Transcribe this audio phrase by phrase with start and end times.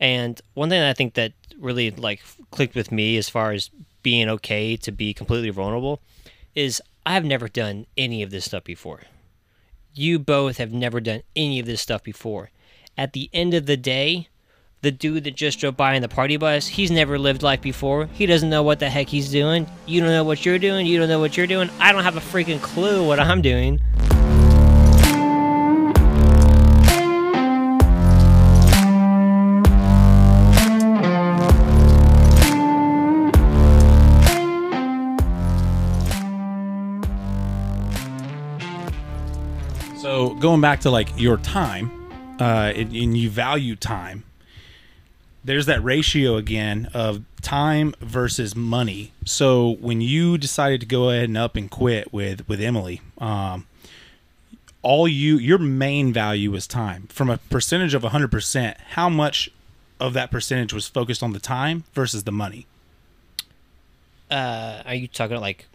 [0.00, 3.70] And one thing I think that really like clicked with me as far as
[4.02, 6.00] being okay to be completely vulnerable
[6.54, 9.02] is I've never done any of this stuff before.
[9.92, 12.50] You both have never done any of this stuff before.
[12.96, 14.28] At the end of the day,
[14.82, 18.06] the dude that just drove by in the party bus, he's never lived life before.
[18.06, 19.66] He doesn't know what the heck he's doing.
[19.86, 20.86] You don't know what you're doing.
[20.86, 21.68] You don't know what you're doing.
[21.78, 23.80] I don't have a freaking clue what I'm doing.
[40.20, 41.90] So going back to like your time,
[42.38, 44.24] uh, and, and you value time.
[45.42, 49.12] There's that ratio again of time versus money.
[49.24, 53.66] So when you decided to go ahead and up and quit with with Emily, um,
[54.82, 57.06] all you your main value was time.
[57.08, 59.50] From a percentage of 100%, how much
[59.98, 62.66] of that percentage was focused on the time versus the money?
[64.30, 65.66] Uh, are you talking like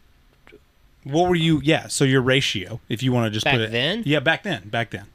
[1.06, 1.62] What were you?
[1.64, 1.88] Yeah.
[1.88, 4.04] So your ratio, if you want to just Back put it then?
[4.06, 5.06] yeah, back then, back then.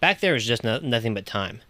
[0.00, 1.60] back there was just no, nothing but time.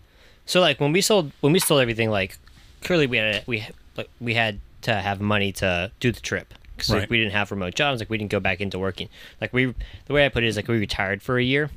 [0.46, 2.38] So like when we sold when we sold everything, like
[2.82, 3.64] clearly we had we
[3.96, 7.00] like we had to have money to do the trip because Right.
[7.00, 8.00] like, we didn't have remote jobs.
[8.00, 9.08] Like we didn't go back into working.
[9.40, 9.74] Like we
[10.06, 11.70] the way I put it is like we retired for a year,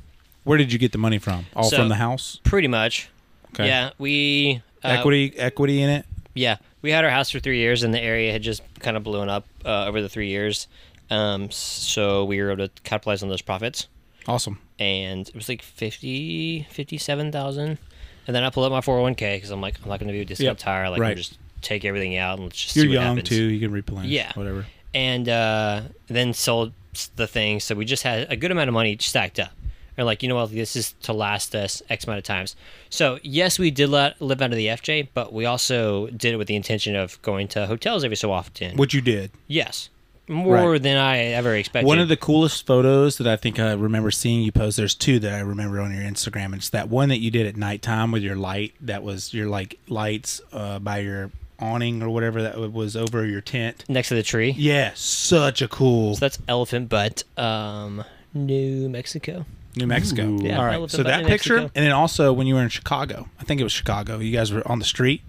[0.44, 1.46] Where did you get the money from?
[1.54, 2.40] All So- from the house?
[2.42, 3.08] pretty much.
[3.54, 3.68] Okay.
[3.68, 6.06] Yeah, we uh, equity equity in it.
[6.34, 9.02] Yeah, we had our house for three years, and the area had just kind of
[9.04, 10.66] blown up uh, over the three years.
[11.10, 13.86] Um, so we were able to capitalize on those profits.
[14.28, 14.58] Awesome.
[14.80, 17.78] and it was like 50 57,000
[18.26, 20.20] and then I pulled up my 401k because I'm like I'm not going to be
[20.20, 21.10] a discount Yep, tire like right.
[21.12, 23.28] I'm just take everything out and let's just You're see what young happens.
[23.28, 23.44] too.
[23.44, 24.10] You can replenish.
[24.10, 24.32] Yeah.
[24.34, 24.66] Whatever.
[24.94, 26.72] and uh, then sold
[27.14, 29.52] the thing so we just had a good amount of money stacked up
[29.96, 32.56] and like you know what this is to last us x amount of times
[32.90, 36.36] so yes we did let, live out of the fj but we also did it
[36.36, 39.30] with the intention of going to hotels every so often What you did.
[39.46, 39.88] yes
[40.28, 40.82] more Right.
[40.82, 44.42] than i ever expected One of the coolest photos that I think I remember seeing
[44.42, 44.76] you post.
[44.76, 46.54] There's two that I remember on your Instagram.
[46.54, 48.74] It's that one that you did at nighttime with your light.
[48.80, 53.40] That was your like lights uh, by your awning or whatever that was over your
[53.40, 53.84] tent.
[53.88, 59.46] next to the tree Yeah, such a cool so that's Elephant Butte um, new mexico
[59.78, 60.38] New Mexico.
[60.40, 60.74] Yeah, All right.
[60.76, 61.72] elephant So that New picture, Mexico.
[61.74, 64.18] and then also when you were in Chicago, I think it was Chicago.
[64.20, 65.20] You guys were on the street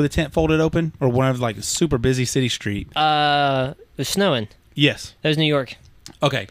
[0.00, 2.88] with a tent folded open, or one of like a super busy city street.
[2.96, 5.14] uh it was snowing Yes.
[5.22, 5.76] that was new york
[6.22, 6.48] Okay.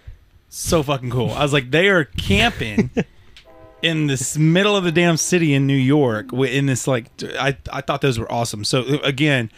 [0.49, 1.29] So fucking cool.
[1.31, 2.89] I was like, they are camping
[3.83, 6.33] in this middle of the damn city in New York.
[6.33, 7.05] In this like,
[7.37, 8.63] I I thought those were awesome.
[8.63, 9.51] So uh, again,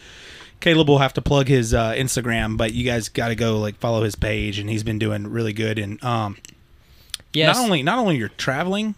[0.60, 3.76] Caleb will have to plug his uh, Instagram, but you guys got to go like
[3.76, 5.78] follow his page, and he's been doing really good.
[5.78, 6.36] And um,
[7.32, 8.94] yes not only not only you're traveling,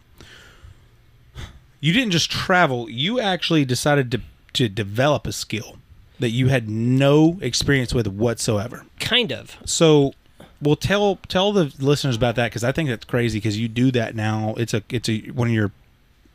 [1.81, 2.89] you didn't just travel.
[2.91, 4.21] You actually decided to
[4.55, 5.77] to develop a skill
[6.21, 8.87] that you had no experience with whatsoever.
[9.01, 10.15] kind of So,
[10.63, 13.91] well, tell tell the listeners about that because I think that's crazy because you do
[13.93, 14.55] that now.
[14.57, 15.73] It's a it's a one of your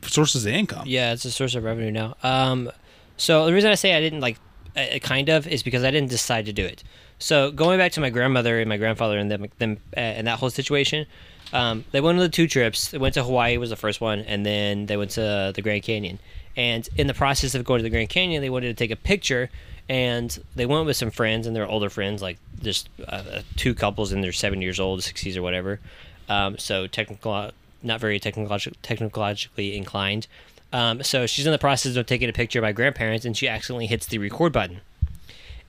[0.02, 0.84] sources of income.
[0.86, 2.16] Yeah, it's a source of revenue now.
[2.22, 2.70] Um,
[3.16, 4.38] so the reason I say I didn't like,
[4.76, 6.82] uh, kind of, is because I didn't decide to do it.
[7.18, 10.38] So going back to my grandmother and my grandfather and them, them uh, and that
[10.38, 11.06] whole situation,
[11.52, 12.90] um, they went on the two trips.
[12.90, 15.82] They went to Hawaii was the first one, and then they went to the Grand
[15.82, 16.18] Canyon.
[16.56, 18.96] And in the process of going to the Grand Canyon, they wanted to take a
[18.96, 19.50] picture,
[19.88, 24.12] and they went with some friends and their older friends, like just uh, two couples
[24.12, 25.80] in their seven years old, sixties or whatever.
[26.28, 27.50] Um, so technical,
[27.82, 30.26] not very technologi- technologically inclined.
[30.72, 33.48] Um, so she's in the process of taking a picture of my grandparents, and she
[33.48, 34.80] accidentally hits the record button.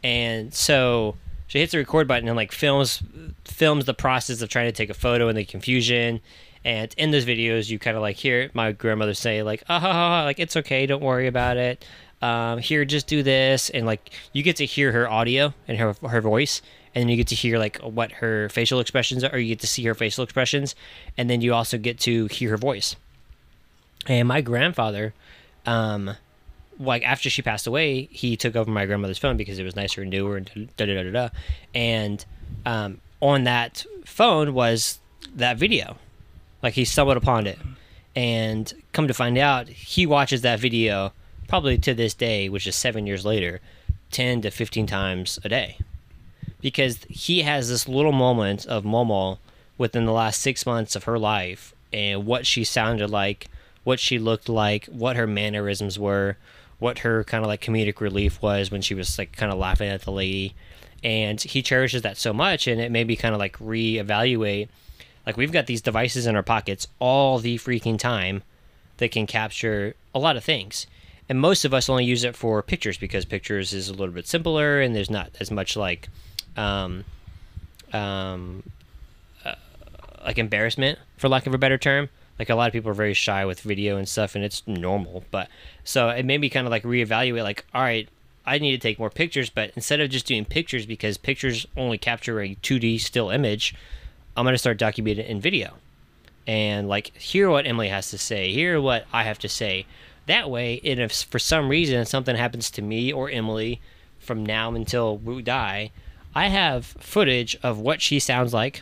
[0.03, 1.15] And so
[1.47, 3.03] she hits the record button and like films
[3.45, 6.21] films the process of trying to take a photo and the confusion.
[6.63, 10.39] And in those videos, you kind of like hear my grandmother say like, "Ah, like
[10.39, 11.85] it's okay, don't worry about it.
[12.21, 15.95] Um, here, just do this." And like you get to hear her audio and her
[16.07, 16.61] her voice,
[16.93, 19.33] and then you get to hear like what her facial expressions are.
[19.33, 20.75] Or you get to see her facial expressions,
[21.17, 22.95] and then you also get to hear her voice.
[24.07, 25.13] And my grandfather,
[25.65, 26.15] um,
[26.79, 30.01] like after she passed away, he took over my grandmother's phone because it was nicer
[30.01, 31.29] and newer and da da da da da.
[31.73, 32.23] And
[32.67, 34.99] um, on that phone was
[35.35, 35.97] that video.
[36.61, 37.59] Like he stumbled upon it,
[38.15, 41.13] and come to find out, he watches that video
[41.47, 43.59] probably to this day, which is seven years later,
[44.11, 45.77] ten to fifteen times a day,
[46.61, 49.39] because he has this little moment of Momo
[49.77, 53.47] within the last six months of her life and what she sounded like,
[53.83, 56.37] what she looked like, what her mannerisms were,
[56.77, 59.89] what her kind of like comedic relief was when she was like kind of laughing
[59.89, 60.53] at the lady.
[61.03, 64.69] And he cherishes that so much, and it made me kind of like reevaluate.
[65.31, 68.43] Like, we've got these devices in our pockets all the freaking time
[68.97, 70.87] that can capture a lot of things.
[71.29, 74.27] and most of us only use it for pictures because pictures is a little bit
[74.27, 76.09] simpler and there's not as much like
[76.57, 77.05] um,
[77.93, 78.61] um,
[79.45, 79.55] uh,
[80.25, 83.13] like embarrassment for lack of a better term like a lot of people are very
[83.13, 85.47] shy with video and stuff and it's normal but
[85.85, 88.09] so it made me kind of like reevaluate like all right
[88.45, 91.97] i need to take more pictures but instead of just doing pictures because pictures only
[91.97, 93.73] capture a 2d still image
[94.35, 95.73] i'm going to start documenting in video
[96.47, 99.85] and like hear what emily has to say hear what i have to say
[100.25, 103.79] that way and if for some reason something happens to me or emily
[104.19, 105.91] from now until we die
[106.33, 108.81] i have footage of what she sounds like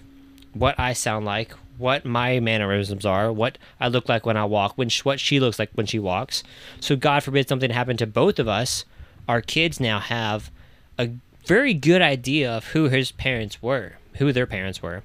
[0.54, 4.74] what i sound like what my mannerisms are, what I look like when I walk,
[4.76, 6.44] when sh- what she looks like when she walks.
[6.82, 8.84] So God forbid something happened to both of us,
[9.30, 10.52] our kids now have
[10.98, 11.12] a
[11.46, 15.04] very good idea of who his parents were, who their parents were.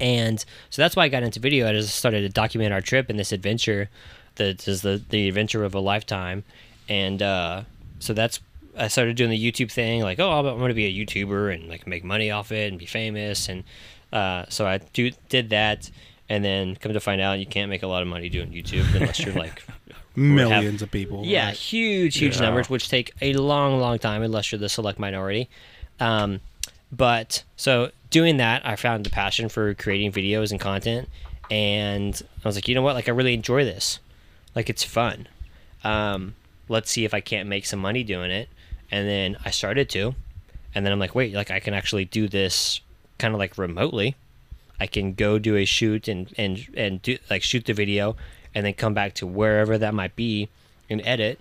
[0.00, 1.68] And so that's why I got into video.
[1.68, 3.88] I just started to document our trip and this adventure
[4.36, 6.42] that is the, the adventure of a lifetime.
[6.88, 7.62] And uh,
[8.00, 8.40] so that's
[8.76, 11.68] I started doing the YouTube thing, like, oh, I'm going to be a YouTuber and
[11.68, 13.48] like make money off it and be famous.
[13.48, 13.62] And
[14.12, 15.90] uh, so I do, did that,
[16.28, 18.92] and then come to find out you can't make a lot of money doing YouTube
[18.94, 19.62] unless you're like
[20.16, 21.24] Millions of people.
[21.24, 21.54] yeah, right?
[21.56, 22.42] huge, huge Yeah.
[22.42, 25.48] numbers, which take a long, long time unless you're the select minority.
[26.00, 26.40] Um,
[26.92, 31.08] but so doing that, I found the passion for creating videos and content,
[31.50, 32.94] and I was like, you know what?
[32.94, 33.98] Like, I really enjoy this.
[34.54, 35.26] Like, it's fun.
[35.82, 36.36] Um,
[36.68, 38.48] let's see if I can't make some money doing it.
[38.88, 40.14] And then I started to,
[40.76, 42.80] and then I'm like, wait, like I can actually do this
[43.18, 44.14] kind of like remotely.
[44.78, 48.14] I can go do a shoot and and and do like shoot the video,
[48.54, 50.48] and then come back to wherever that might be
[50.88, 51.40] and edit.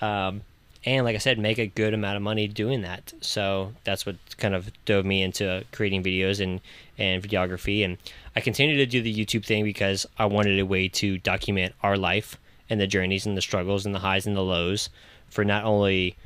[0.00, 0.42] Um,
[0.84, 3.12] and like I said, make a good amount of money doing that.
[3.20, 6.60] So that's what kind of dove me into creating videos and
[6.96, 7.84] and videography.
[7.84, 7.98] And
[8.34, 11.96] I continue to do the YouTube thing because I wanted a way to document our
[11.96, 12.38] life
[12.68, 14.88] and the journeys and the struggles and the highs and the lows
[15.28, 16.16] for not only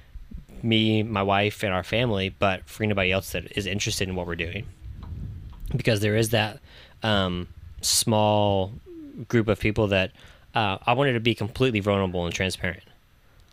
[0.63, 4.27] me, my wife, and our family, but for anybody else that is interested in what
[4.27, 4.67] we're doing.
[5.75, 6.61] Because there is that
[7.03, 7.49] um,
[7.81, 8.73] small
[9.29, 10.13] group of people that
[10.55, 12.83] uh, I wanted to be completely vulnerable and transparent.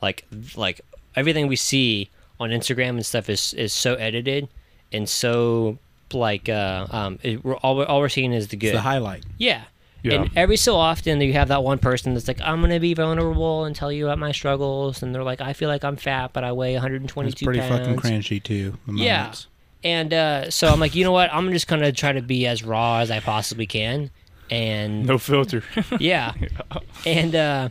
[0.01, 0.25] Like,
[0.55, 0.81] like
[1.15, 2.09] everything we see
[2.39, 4.47] on Instagram and stuff is is so edited
[4.91, 5.77] and so
[6.13, 8.67] like uh, um, it, we're all, we're- all we're seeing is the good.
[8.67, 9.23] It's the highlight.
[9.37, 9.63] Yeah.
[10.03, 10.23] Yeah.
[10.23, 13.65] And every so often you have that one person that's like, I'm gonna be vulnerable
[13.65, 16.43] and tell you about my struggles, and they're like, I feel like I'm fat, but
[16.43, 17.79] I weigh 122 It's pretty pounds.
[17.87, 18.77] fucking cranchy too.
[18.91, 19.17] Yeah.
[19.19, 19.47] moments.
[19.83, 21.31] And uh, so I'm like, you know what?
[21.33, 24.09] I'm just gonna try to be as raw as I possibly can,
[24.49, 25.63] and No filter.
[25.99, 26.33] yeah,
[27.05, 27.69] and uh,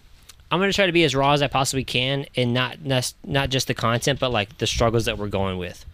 [0.50, 3.50] I'm gonna try to be as raw as I possibly can, and not not not
[3.50, 5.84] just the content, but like the struggles that we're going with.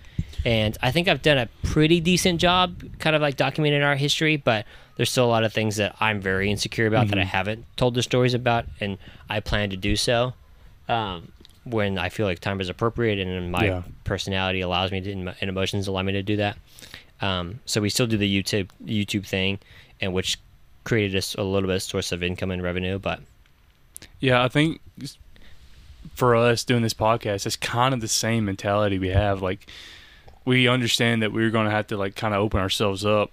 [0.44, 4.36] And I think I've done a pretty decent job, kind of like documenting our history,
[4.36, 4.64] but
[4.96, 7.94] there's still a lot of things that I'm very insecure about that I haven't told
[7.94, 8.96] the stories about, and
[9.28, 10.34] I plan to do so
[10.88, 11.32] um,
[11.64, 13.82] when I feel like time is appropriate and my Yeah.
[14.04, 16.56] personality allows me to, and emotions allow me to do that.
[17.20, 19.58] Um, so we still do the YouTube YouTube thing,
[20.00, 20.38] and which
[20.84, 23.20] created us a little bit of source of income and revenue, but
[24.20, 24.80] Yeah, I think
[26.14, 29.42] for us doing this podcast, it's kind of the same mentality we have.
[29.42, 29.68] Like,
[30.44, 33.30] we understand that we're going to have to like kind of open ourselves up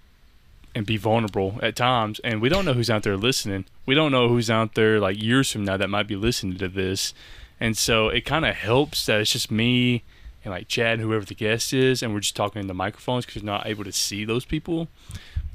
[0.75, 3.65] and be vulnerable at times, and we don't know who's out there listening.
[3.85, 6.67] We don't know who's out there like years from now that might be listening to
[6.67, 7.13] this,
[7.59, 10.03] and so it kind of helps that it's just me
[10.43, 13.43] and like Chad, whoever the guest is, and we're just talking in the microphones because
[13.43, 14.87] we're not able to see those people.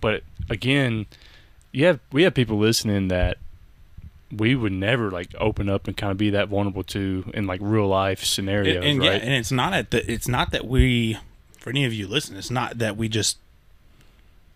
[0.01, 1.07] But again,
[1.75, 3.39] have we have people listening that
[4.31, 7.61] we would never like open up and kind of be that vulnerable to in like
[7.63, 9.07] real life scenarios, and, and right?
[9.07, 11.17] yeah, and it's not at the, it's not that we,
[11.59, 13.39] for any of you listening, it's not that we just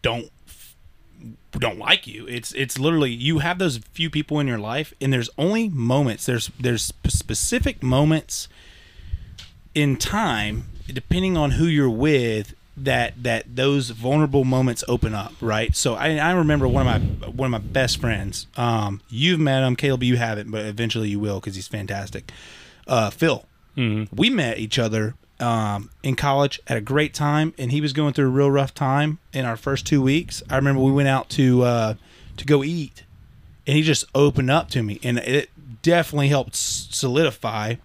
[0.03, 0.31] don't
[1.53, 2.27] don't like you.
[2.27, 6.27] It's it's literally you have those few people in your life, and there's only moments.
[6.27, 8.49] There's there's specific moments
[9.75, 15.33] in time, depending on who you're with, that that those vulnerable moments open up.
[15.41, 15.75] Right.
[15.77, 18.47] So I I remember one of my one of my best friends.
[18.57, 20.03] Um, you've met him, Caleb.
[20.03, 22.31] You haven't, but eventually you will because he's fantastic.
[22.87, 23.45] Uh, Phil
[23.77, 24.15] Mm-hmm.
[24.15, 28.13] we met each other um, in college at a great time, and he was going
[28.13, 30.43] through a real rough time in our first two weeks.
[30.51, 31.95] I remember we went out to uh,
[32.37, 33.05] to go eat,
[33.67, 35.49] and he just opened up to me, and it
[35.81, 37.77] definitely helped solidify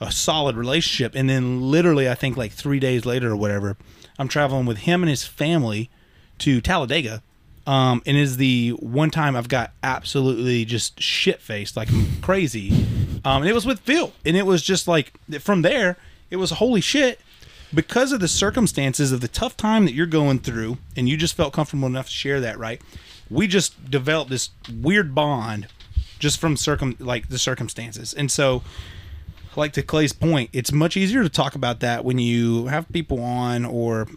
[0.00, 1.14] a solid relationship.
[1.16, 3.76] And then, literally, I think like three days later or whatever,
[4.18, 5.90] I'm traveling with him and his family
[6.38, 7.22] to Talladega.
[7.66, 11.88] Um, and is the one time I've got absolutely just shit faced like
[12.20, 12.86] crazy.
[13.24, 15.96] Um, and it was with Phil, and it was just like from there,
[16.30, 17.20] it was holy shit
[17.72, 21.34] because of the circumstances of the tough time that you're going through, and you just
[21.34, 22.82] felt comfortable enough to share that, right?
[23.30, 25.68] We just developed this weird bond
[26.18, 28.62] just from circum like the circumstances, and so
[29.56, 33.22] like to Clay's point, it's much easier to talk about that when you have people
[33.22, 34.08] on, or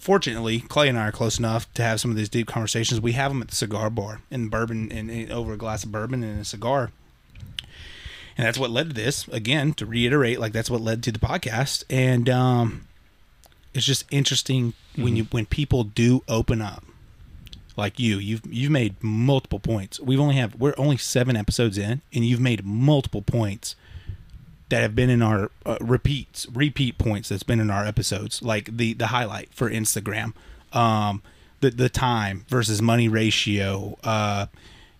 [0.00, 3.00] fortunately, Clay and I are close enough to have some of these deep conversations.
[3.00, 5.92] We have them at the cigar bar in bourbon and, and over a glass of
[5.92, 6.90] bourbon and a cigar.
[8.36, 9.26] And that's what led to this.
[9.28, 11.84] Again, to reiterate, like that's what led to the podcast.
[11.90, 12.86] And um,
[13.74, 16.84] it's just interesting when you when people do open up
[17.76, 22.02] like you you've you've made multiple points We've only have we're only seven episodes in
[22.12, 23.76] and you've made multiple points
[24.68, 28.76] that have been in our uh, repeats repeat points that's been in our episodes like
[28.76, 30.32] the the highlight for instagram
[30.72, 31.22] um
[31.60, 34.46] the the time versus money ratio uh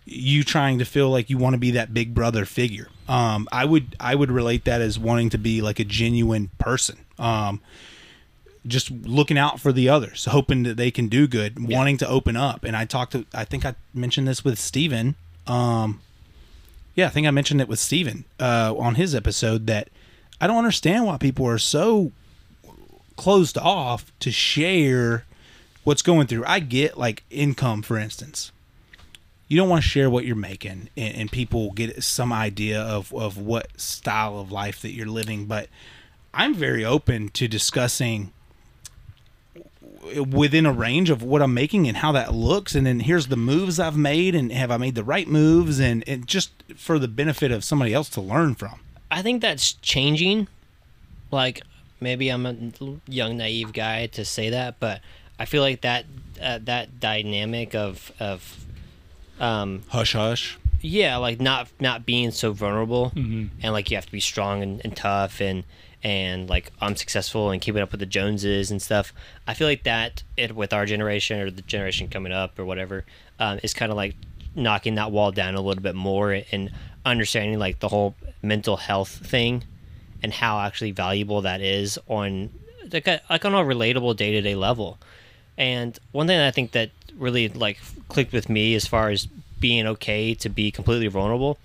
[0.05, 3.63] you trying to feel like you want to be that big brother figure um i
[3.65, 7.61] would i would relate that as wanting to be like a genuine person um
[8.67, 11.77] just looking out for the others, hoping that they can do good, yeah.
[11.77, 12.63] wanting to open up.
[12.63, 15.15] And I talked to, I think I mentioned this with Steven.
[15.47, 16.01] Um,
[16.99, 19.87] yeah, I think I mentioned it with Steven uh, on his episode that
[20.41, 22.11] I don't understand why people are so
[23.15, 25.23] closed off to share
[25.85, 26.43] what's going through.
[26.45, 28.51] I get like income, for instance.
[29.47, 33.13] You don't want to share what you're making, and, and people get some idea of,
[33.13, 35.45] of what style of life that you're living.
[35.45, 35.69] But
[36.33, 38.33] I'm very open to discussing
[40.29, 43.37] within a range of what I'm making and how that looks, and then here's the
[43.37, 47.07] moves I've made, and have I made the right moves, and, and just for the
[47.07, 48.79] benefit of somebody else to learn from.
[49.11, 50.47] I think that's changing.
[51.31, 51.61] Like
[51.99, 52.55] maybe I'm a
[53.07, 55.01] young naive guy to say that, but
[55.37, 56.05] I feel like that
[56.41, 58.65] uh, that dynamic of of
[59.39, 60.57] um, hush hush.
[60.81, 63.47] Yeah, like not not being so vulnerable, mm-hmm.
[63.61, 65.63] and like you have to be strong and, and tough, and
[66.03, 69.13] and like I'm successful and keeping up with the Joneses and stuff.
[69.47, 73.05] I feel like that it with our generation or the generation coming up or whatever
[73.39, 74.15] um, is kind of like
[74.55, 76.71] knocking that wall down a little bit more and
[77.05, 79.63] understanding like the whole mental health thing
[80.21, 82.49] and how actually valuable that is on
[82.91, 84.97] like, a, like on a relatable day to day level.
[85.57, 89.27] And one thing I think that really like clicked with me as far as
[89.59, 91.57] being okay to be completely vulnerable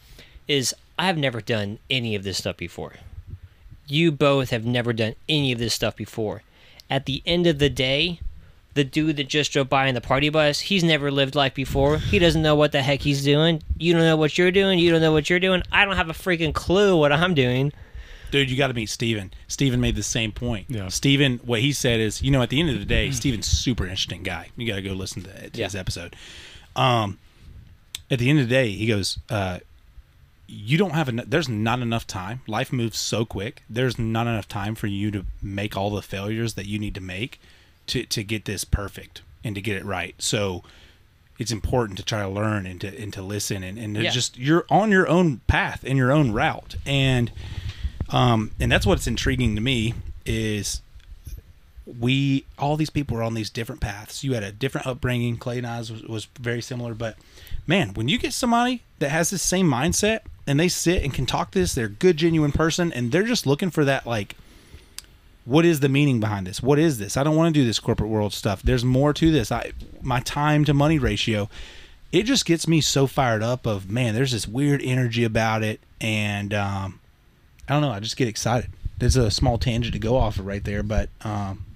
[0.49, 2.95] is I have never done any of this stuff before.
[3.87, 6.43] You both have never done any of this stuff before.
[6.89, 8.21] At the end of the day,
[8.75, 11.99] the dude that just drove by in the party bus, he's never lived life before.
[11.99, 13.63] He doesn't know what the heck he's doing.
[13.79, 14.79] You don't know what you're doing.
[14.79, 15.63] You don't know what you're doing.
[15.71, 17.73] I don't have a freaking clue what I'm doing.
[18.31, 19.33] Dude, you got to meet Steven.
[19.47, 20.67] Steven made the same point.
[20.69, 20.89] Yeah.
[20.89, 23.85] Steven, what he said is, you know, at the end of the day, Steven's super
[23.85, 24.49] interesting guy.
[24.57, 25.67] You got to go listen to, to yeah.
[25.67, 26.17] his episode.
[26.75, 27.19] Um,
[28.11, 29.61] at the end of the day, he goes, uh,
[30.47, 32.41] you don't have enough there's not enough time.
[32.47, 33.63] Life moves so quick.
[33.69, 37.01] There's not enough time for you to make all the failures that you need to
[37.01, 37.41] make
[37.87, 40.15] to to get this perfect and to get it right.
[40.19, 40.63] So
[41.39, 44.11] it's important to try to learn and to and to listen and, and yeah.
[44.11, 46.77] just you're on your own path and your own route.
[46.87, 47.33] And
[48.11, 50.81] um and that's what's intriguing to me is
[52.01, 54.25] we all these people are on these different paths.
[54.25, 55.37] You had a different upbringing.
[55.37, 56.95] Clay and I was, was very similar.
[56.95, 57.17] But
[57.67, 61.27] man when you get somebody that has the same mindset and they sit and can
[61.27, 61.75] talk this.
[61.75, 64.35] They're a good, genuine person, and they're just looking for that like
[65.45, 66.63] what is the meaning behind this?
[66.63, 67.19] What is this?
[67.19, 68.63] I don't want to do this corporate world stuff.
[68.63, 69.53] There's more to this.
[69.53, 71.51] I my time to money ratio.
[72.13, 75.81] It just gets me so fired up of man, there's this weird energy about it
[76.01, 76.99] and um,
[77.69, 78.71] I don't know, I just get excited.
[78.99, 81.67] There's a small tangent to go off of right there, but um,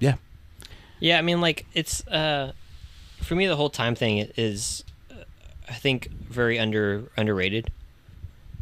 [0.00, 0.14] yeah.
[1.00, 2.52] Yeah, I mean like it's uh
[3.20, 4.84] for me the whole time thing is
[5.72, 7.70] I think very under underrated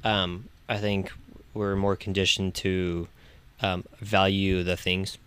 [0.05, 1.12] um, I think
[1.55, 3.09] we're more conditioned to
[3.61, 5.19] um, value the things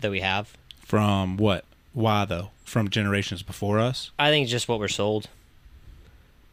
[0.00, 0.56] that we have.
[0.80, 1.64] From what?
[1.92, 2.50] Why though?
[2.64, 4.10] From generations before us?
[4.18, 5.28] I think just what we're sold.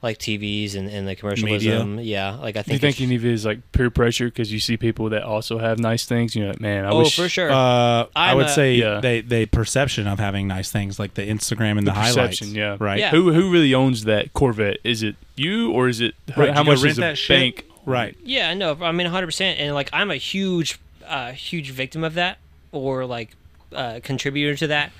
[0.02, 2.32] Like TVs and, and the commercialism, Media.
[2.32, 2.36] yeah.
[2.38, 2.82] Like I think.
[2.82, 5.22] Do you think any of it is like peer pressure because you see people that
[5.22, 6.36] also have nice things?
[6.36, 7.16] You know, like, man, I oh, wish.
[7.16, 7.52] for sure.
[7.52, 9.00] Uh, I would a, say yeah.
[9.00, 12.42] they they perception of having nice things like the Instagram and the, the highlights.
[12.42, 12.98] Yeah, right.
[12.98, 13.12] Yeah.
[13.12, 14.80] Who who really owns that Corvette?
[14.84, 16.52] Is it you or is it right.
[16.52, 17.66] how, much is the bank?
[17.86, 18.18] Right.
[18.24, 19.26] Yeah, no, I mean 100.
[19.28, 22.40] percent And like I'm a huge, uh, huge victim of that,
[22.72, 23.36] or like
[23.72, 24.92] uh, contributor to that.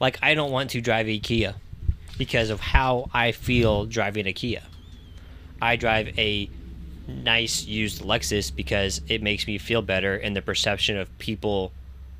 [0.00, 1.56] Like I don't want to drive a Kia
[2.18, 4.62] because of how I feel driving a Kia.
[5.60, 6.50] I drive a
[7.08, 11.72] nice used Lexus because it makes me feel better, and the perception of people,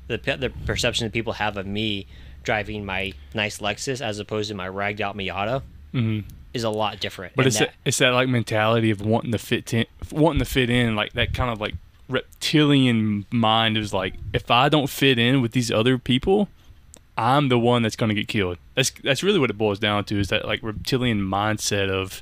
[0.07, 2.07] the the perception that people have of me
[2.43, 5.61] driving my nice Lexus as opposed to my ragged out Miata
[5.93, 6.27] mm-hmm.
[6.53, 7.35] is a lot different.
[7.35, 10.39] But and it's that, that, it's that like mentality of wanting to fit in, wanting
[10.39, 11.75] to fit in, like that kind of like
[12.07, 16.47] reptilian mind is like, if I don't fit in with these other people,
[17.17, 18.57] I'm the one that's going to get killed.
[18.75, 22.21] That's that's really what it boils down to is that like reptilian mindset of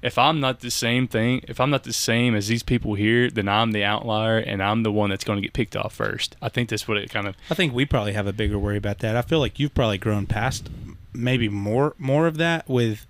[0.00, 3.28] if I'm not the same thing, if I'm not the same as these people here,
[3.30, 6.36] then I'm the outlier and I'm the one that's going to get picked off first.
[6.40, 7.34] I think that's what it kind of.
[7.50, 9.16] I think we probably have a bigger worry about that.
[9.16, 10.70] I feel like you've probably grown past
[11.12, 13.06] maybe more more of that with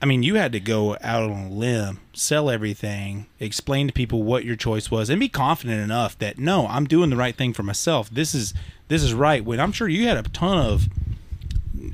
[0.00, 4.22] I mean, you had to go out on a limb, sell everything, explain to people
[4.22, 7.54] what your choice was, and be confident enough that no, I'm doing the right thing
[7.54, 8.10] for myself.
[8.10, 8.52] This is
[8.88, 9.44] this is right.
[9.44, 10.88] When I'm sure you had a ton of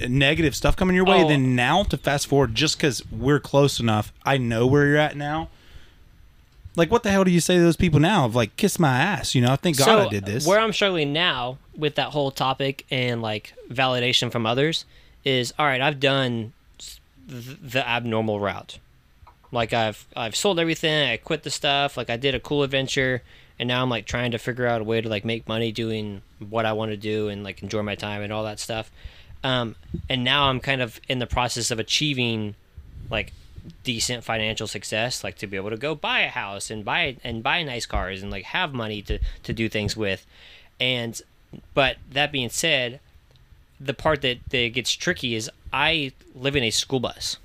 [0.08, 1.28] negative stuff coming your way, Oh.
[1.28, 5.16] then now to fast forward just because we're close enough, I know where you're at
[5.16, 5.48] now.
[6.74, 8.24] Like, what the hell do you say to those people now?
[8.24, 9.52] Of like, kiss my ass, you know?
[9.52, 10.46] I thank God I did this.
[10.46, 14.86] Where I'm struggling now with that whole topic and like validation from others
[15.24, 15.80] is all right.
[15.82, 16.52] I've done
[17.28, 18.78] the abnormal route.
[19.52, 21.10] Like I've I've sold everything.
[21.10, 21.96] I quit the stuff.
[21.98, 23.22] Like I did a cool adventure,
[23.62, 26.22] and now I'm like trying to figure out a way to like make money doing
[26.40, 28.90] what I want to do and like enjoy my time and all that stuff.
[29.44, 29.76] Um,
[30.10, 32.56] and now I'm kind of in the process of achieving
[33.08, 33.32] like
[33.84, 37.44] decent financial success like to be able to go buy a house and buy and
[37.44, 40.26] buy nice cars and like have money to to do things with
[40.80, 41.22] and
[41.72, 42.98] but that being said
[43.78, 47.36] the part that, that gets tricky is i live in a school bus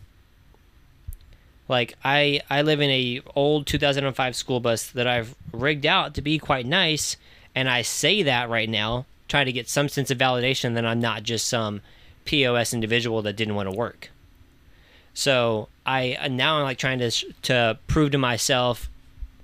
[1.68, 6.22] like i i live in a old 2005 school bus that i've rigged out to
[6.22, 7.18] be quite nice
[7.56, 11.00] and i say that right now trying to get some sense of validation that i'm
[11.00, 11.82] not just some
[12.28, 14.12] pos individual that didn't want to work.
[15.14, 17.10] So I uh, now I'm like trying to
[17.44, 18.90] to prove to myself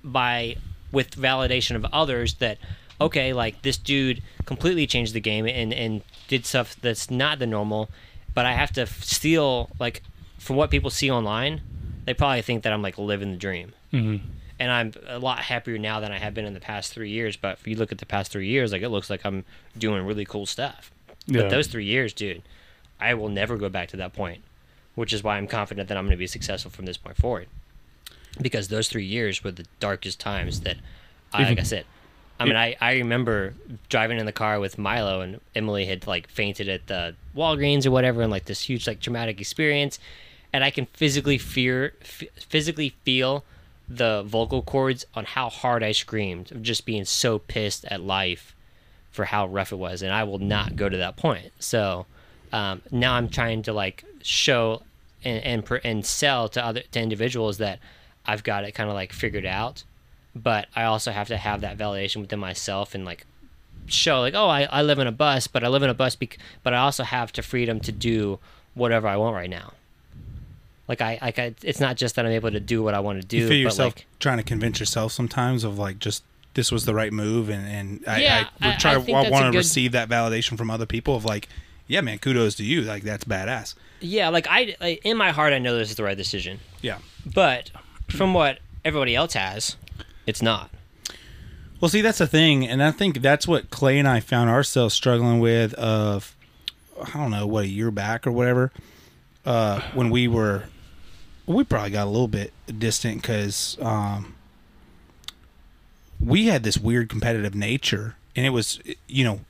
[0.04, 0.56] by
[0.92, 2.58] with validation of others that
[3.00, 7.46] okay, like this dude completely changed the game and and did stuff that's not the
[7.46, 7.88] normal,
[8.34, 10.02] but I have to steal like
[10.38, 11.62] from what people see online,
[12.04, 13.72] they probably think that I'm like living the dream.
[13.92, 14.26] Mm-hmm.
[14.60, 17.36] And I'm a lot happier now than I have been in the past three years.
[17.36, 19.44] But if you look at the past three years, like it looks like I'm
[19.76, 20.92] doing really cool stuff.
[21.26, 21.42] Yeah.
[21.42, 22.42] But those three years, dude,
[23.00, 24.42] I will never go back to that point,
[24.94, 27.48] which is why I'm confident that I'm going to be successful from this point forward.
[28.40, 30.76] Because those three years were the darkest times that,
[31.32, 31.84] I, like I said,
[32.38, 33.54] I mean, I, I remember
[33.88, 37.90] driving in the car with Milo and Emily had like fainted at the Walgreens or
[37.90, 39.98] whatever, and like this huge like traumatic experience,
[40.54, 43.44] and I can physically fear, f- physically feel
[43.88, 48.54] the vocal cords on how hard I screamed of just being so pissed at life
[49.10, 51.50] for how rough it was, and I will not go to that point.
[51.58, 52.06] So
[52.52, 54.82] um, now I'm trying to like show
[55.24, 57.80] and and, and sell to other to individuals that
[58.24, 59.82] I've got it kind of like figured out,
[60.36, 63.26] but I also have to have that validation within myself and like
[63.86, 66.14] show like oh I, I live in a bus, but I live in a bus,
[66.14, 68.38] bec- but I also have the freedom to do
[68.74, 69.72] whatever I want right now.
[70.88, 73.20] Like I like I, it's not just that I'm able to do what I want
[73.20, 76.22] to do, you feel yourself like trying to convince yourself sometimes of like just
[76.54, 78.98] this was the right move and and I, Yeah, I, I- try I I
[79.30, 81.48] want to good- receive that validation from other people of like
[81.86, 85.52] yeah man kudos to you like that's badass yeah, like I, I in my heart
[85.54, 86.60] I know this is the right decision.
[86.82, 87.70] yeah But
[88.10, 89.76] from what everybody else has,
[90.26, 90.68] it's not.
[91.80, 94.94] well see that's the thing and I think that's what Clay and I found ourselves
[94.94, 96.36] struggling with of
[97.02, 98.70] I don't know what a year back or whatever
[99.46, 100.64] uh when we were
[101.46, 104.34] we probably got a little bit distant because um
[106.20, 109.40] we had this weird competitive nature and it was you know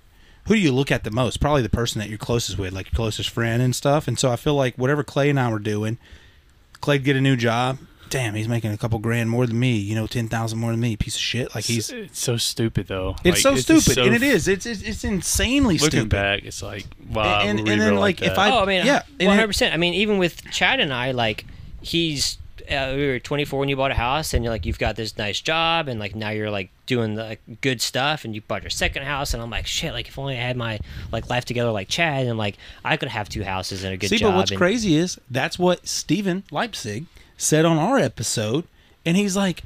[0.46, 2.86] who do you look at the most probably the person that you're closest with like
[2.86, 5.58] your closest friend and stuff and so i feel like whatever clay and i were
[5.58, 5.98] doing
[6.80, 7.78] clay'd get a new job
[8.10, 10.96] damn he's making a couple grand more than me you know 10000 more than me
[10.96, 13.16] piece of shit like he's it's so stupid though.
[13.24, 16.08] it's Like, so just stupid so- and it is it's it's, it's insanely Looking stupid
[16.10, 17.40] back, it's like wow.
[17.40, 18.36] And- we and then, like, if.
[18.38, 19.74] I- oh, I mean, yeah, and one it- hundred percent.
[19.74, 21.46] I mean, even with Chad and I, like
[21.84, 22.38] he's
[22.70, 24.96] uh, we were twenty four when you bought a house, and you're like you've got
[24.96, 28.40] this nice job, and like now you're like doing the like, good stuff, and you
[28.40, 30.78] bought your second house, and I'm like shit, like if only I had my
[31.12, 34.08] like life together like Chad, and like I could have two houses and a good
[34.10, 34.32] See, job.
[34.32, 38.64] but what's and- crazy is that's what Steven Leipzig said on our episode,
[39.04, 39.62] and he's like,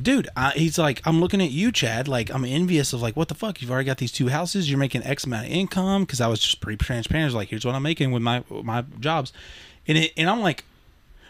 [0.00, 2.06] "Dude, I, he's like, I'm looking at you, Chad.
[2.08, 3.62] Like, I'm envious of like, what the fuck?
[3.62, 4.68] You've already got these two houses.
[4.68, 7.26] You're making X amount of income because I was just pretty transparent.
[7.26, 9.32] Was like, here's what I'm making with my my jobs,
[9.88, 10.64] and it, and I'm like."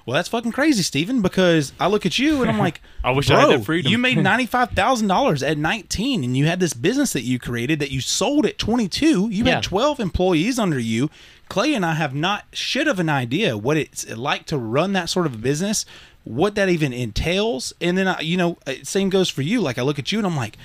[0.04, 3.30] Well, that's fucking crazy, Steven, because I look at you and I'm like, I wish
[3.30, 4.18] I had that freedom." You made
[4.72, 8.58] $95,000 at 19 and you had this business that you created that you sold at
[8.58, 9.28] 22.
[9.30, 9.54] You Yeah.
[9.56, 11.08] had 12 employees under you.
[11.48, 15.08] Clay and I have not shit of an idea what it's like to run that
[15.10, 15.84] sort of a business,
[16.24, 17.72] what that even entails.
[17.80, 19.60] And then, I, you know, uh, same goes for you.
[19.60, 20.56] Like, I look at you and I'm like,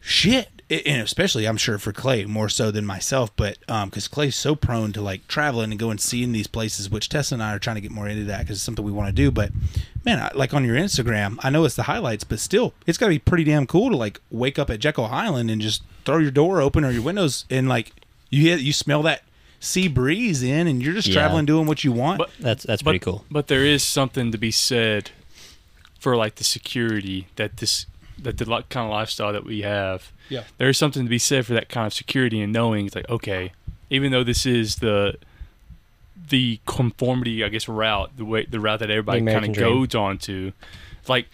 [0.00, 0.59] shit.
[0.70, 4.36] I- And especially, I'm sure for Clay more so than myself, but um, because Clay's
[4.36, 7.54] so prone to like traveling and going and seeing these places, which Tessa and I
[7.54, 9.30] are trying to get more into that because it's something we want to do.
[9.30, 9.50] But
[10.04, 13.06] man, I, like on your Instagram, I know it's the highlights, but still, it's got
[13.06, 16.18] to be pretty damn cool to like wake up at Jekyll Island and just throw
[16.18, 17.92] your door open or your windows and like
[18.30, 19.22] you hit, you smell that
[19.58, 21.14] sea breeze in, and you're just Yeah.
[21.14, 22.18] traveling, doing what you want.
[22.18, 23.24] But- That's that's but, pretty cool.
[23.30, 25.10] But there is something to be said
[25.98, 27.86] for like the security that this
[28.18, 30.12] that the li- kind of lifestyle that we have.
[30.30, 30.44] Yeah.
[30.56, 33.08] There is something to be said for that kind of security and knowing it's like
[33.10, 33.52] okay,
[33.90, 35.16] even though this is the
[36.30, 40.18] the conformity, I guess, route the way the route that everybody kind of goes on
[40.18, 40.52] to,
[41.08, 41.26] like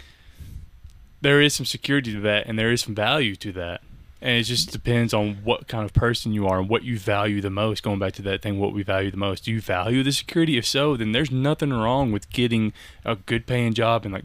[1.21, 3.83] there is some security to that and there is some value to that.
[4.23, 7.41] And it just depends on what kind of person you are and what you value
[7.43, 7.83] the most.
[7.83, 9.45] Going back to that thing, what we value the most.
[9.45, 10.57] Do you value the security?
[10.57, 12.73] If so, then there's nothing wrong with getting
[13.05, 14.25] a good paying job and like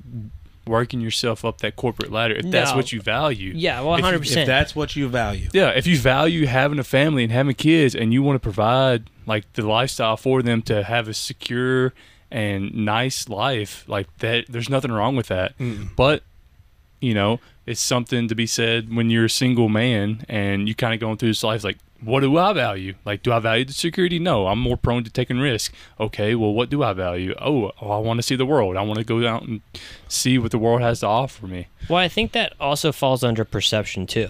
[0.68, 3.52] working yourself up that corporate ladder if that's what you value.
[3.56, 6.84] Yeah, well, If you- if that's what you value, Yeah, if you value having a
[6.84, 10.84] family and having kids and you want to provide like the lifestyle for them to
[10.84, 11.94] have a secure
[12.30, 15.58] and nice life, like that there's nothing wrong with that.
[15.58, 15.90] Mm.
[15.96, 16.24] But
[17.00, 20.94] you know, it's something to be said when you're a single man and you kind
[20.94, 22.96] of going through this life like what do I value?
[23.06, 24.20] Like, do I value the security?
[24.20, 25.74] No, I'm more prone to taking risk.
[26.00, 27.34] Okay, well, what do I value?
[27.40, 28.76] Oh, oh I want to see the world.
[28.78, 29.62] I want to go out and
[30.08, 31.68] see what the world has to offer me.
[31.90, 34.30] Well, I think that also falls under perception too.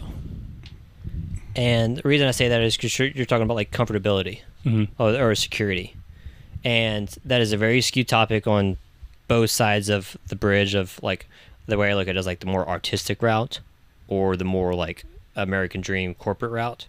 [1.55, 4.89] And the reason I say that is because you're, you're talking about like comfortability Mhm.
[4.99, 5.95] or, or security,
[6.63, 8.77] and that is a very skewed topic on
[9.27, 10.75] both sides of the bridge.
[10.75, 11.25] Of like
[11.65, 13.59] the way I look at it is like the more artistic route,
[14.07, 15.03] or the more like
[15.35, 16.85] American dream corporate route.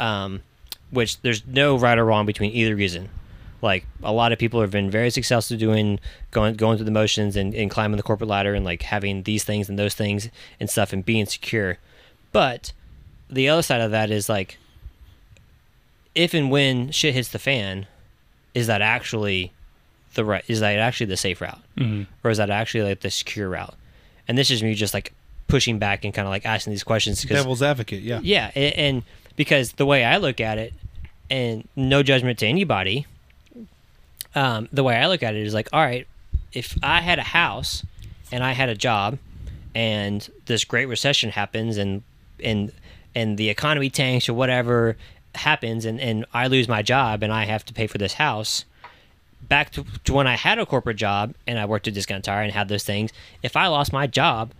[0.00, 0.42] Um,
[0.90, 3.08] which there's no right or wrong between either reason.
[3.60, 5.98] Like a lot of people have been very successful doing
[6.30, 9.42] going going through the motions and, and climbing the corporate ladder and like having these
[9.44, 10.28] things and those things
[10.60, 11.78] and stuff and being secure.
[12.32, 12.72] But
[13.28, 14.58] the other side of that is like
[16.14, 17.86] if and when shit hits the fan,
[18.54, 19.52] is that actually
[20.14, 21.60] the right is that actually the safe route?
[21.76, 22.06] Mhm.
[22.24, 23.74] Or is that actually like the secure route?
[24.26, 25.12] And this is me just like
[25.48, 28.02] pushing back and kind of like asking these questions because devil's advocate.
[28.02, 28.20] Yeah.
[28.22, 29.02] yeah, and, and
[29.38, 30.74] because the way I look at it,
[31.30, 33.06] and no judgment to anybody,
[34.34, 36.06] um, the way I look at it is like, all right,
[36.52, 37.84] if I had a house
[38.32, 39.16] and I had a job,
[39.76, 42.02] and this Great Recession happens, and
[42.42, 42.72] and
[43.14, 44.96] and the economy tanks or whatever
[45.36, 48.64] happens, and and I lose my job and I have to pay for this house.
[49.40, 52.42] Back to, to when I had a corporate job and I worked at Discount Tire
[52.42, 53.12] and had those things.
[53.40, 54.50] If I lost my job,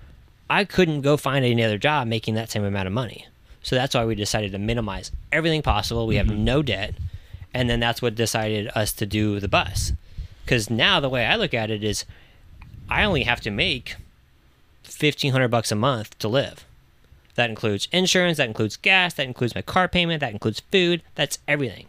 [0.48, 3.26] I couldn't go find any other job making that same amount of money.
[3.68, 6.06] So that's why we decided to minimize everything possible.
[6.06, 6.42] We have mm-hmm.
[6.42, 6.94] no debt.
[7.52, 9.92] And then that's what decided us to do the bus.
[10.42, 12.06] Because now the way I look at it is
[12.88, 13.96] I only have to make
[14.84, 16.64] 1500 bucks a month to live.
[17.34, 21.38] That includes insurance, that includes gas, that includes my car payment, that includes food, that's
[21.46, 21.88] everything.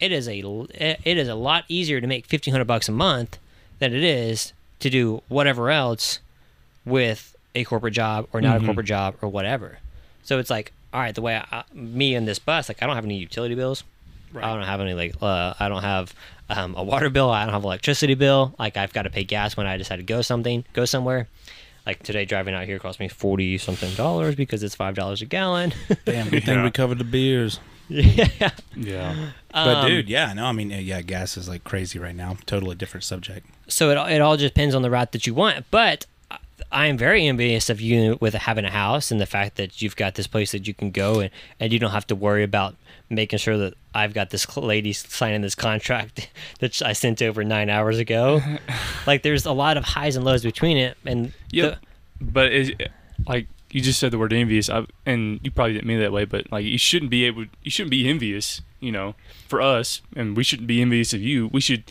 [0.00, 0.40] It is a
[0.78, 3.38] it is a lot easier to make 1500 bucks a month
[3.78, 6.18] than it is to do whatever else
[6.84, 8.66] with a corporate job or not a mm-hmm.
[8.66, 9.78] corporate job or whatever.
[10.24, 12.96] So it's like, all right, the way I, me and this bus, like I don't
[12.96, 13.84] have any utility bills.
[14.32, 14.44] Right.
[14.44, 16.14] I don't have any like uh, I don't have
[16.48, 17.30] um, a water bill.
[17.30, 18.54] I don't have electricity bill.
[18.58, 21.28] Like I've got to pay gas when I decide to go something, go somewhere.
[21.86, 25.26] Like today, driving out here cost me forty something dollars because it's five dollars a
[25.26, 25.72] gallon.
[26.04, 26.64] Damn, good thing Yeah.
[26.64, 27.58] we covered the beers.
[27.88, 29.30] yeah, Yeah.
[29.52, 32.36] But Um, dude, yeah, no, I mean, uh, yeah, gas is like crazy right now.
[32.46, 33.46] Totally different subject.
[33.66, 35.64] so it all- it all just depends on the route that you want.
[35.72, 36.06] But
[36.70, 39.96] I- am very envious of you with having a house and the fact that you've
[39.96, 42.76] got this place that you can go and, and you don't have to worry about
[43.08, 47.68] making sure that I've got this lady signing this contract that I sent over nine
[47.70, 48.40] hours ago.
[49.06, 51.78] like there's a lot of highs and lows between it, and yeah, the-
[52.20, 52.70] but it's,
[53.26, 56.12] like you just said the word envious, I, and you probably didn't mean it that
[56.12, 59.14] way, but like you shouldn't be able, you shouldn't be envious, you know,
[59.48, 61.48] for us, and we shouldn't be envious of you.
[61.52, 61.84] We should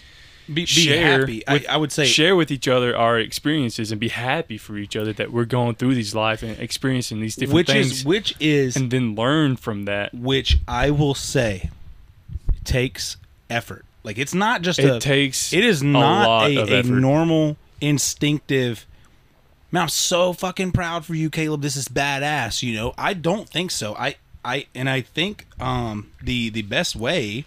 [0.54, 1.20] Be, be share.
[1.20, 1.44] happy.
[1.48, 4.78] With, I, I would say share with each other our experiences and be happy for
[4.78, 8.06] each other that we're going through these life and experiencing these different which things, is
[8.06, 10.14] which is and then learn from that.
[10.14, 11.70] which I will say
[12.64, 13.18] takes
[13.50, 13.86] effort.
[14.04, 17.58] Like it's not just It a takes it is a not a, of a normal
[17.82, 18.86] instinctive
[19.72, 23.48] man i'm so fucking proud for you caleb this is badass you know i don't
[23.48, 27.46] think so i i and i think um the the best way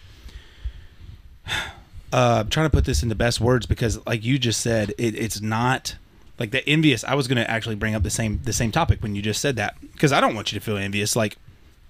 [2.12, 4.90] uh i'm trying to put this in the best words because like you just said
[4.98, 5.96] it, it's not
[6.38, 9.14] like the envious i was gonna actually bring up the same the same topic when
[9.14, 11.37] you just said that because i don't want you to feel envious like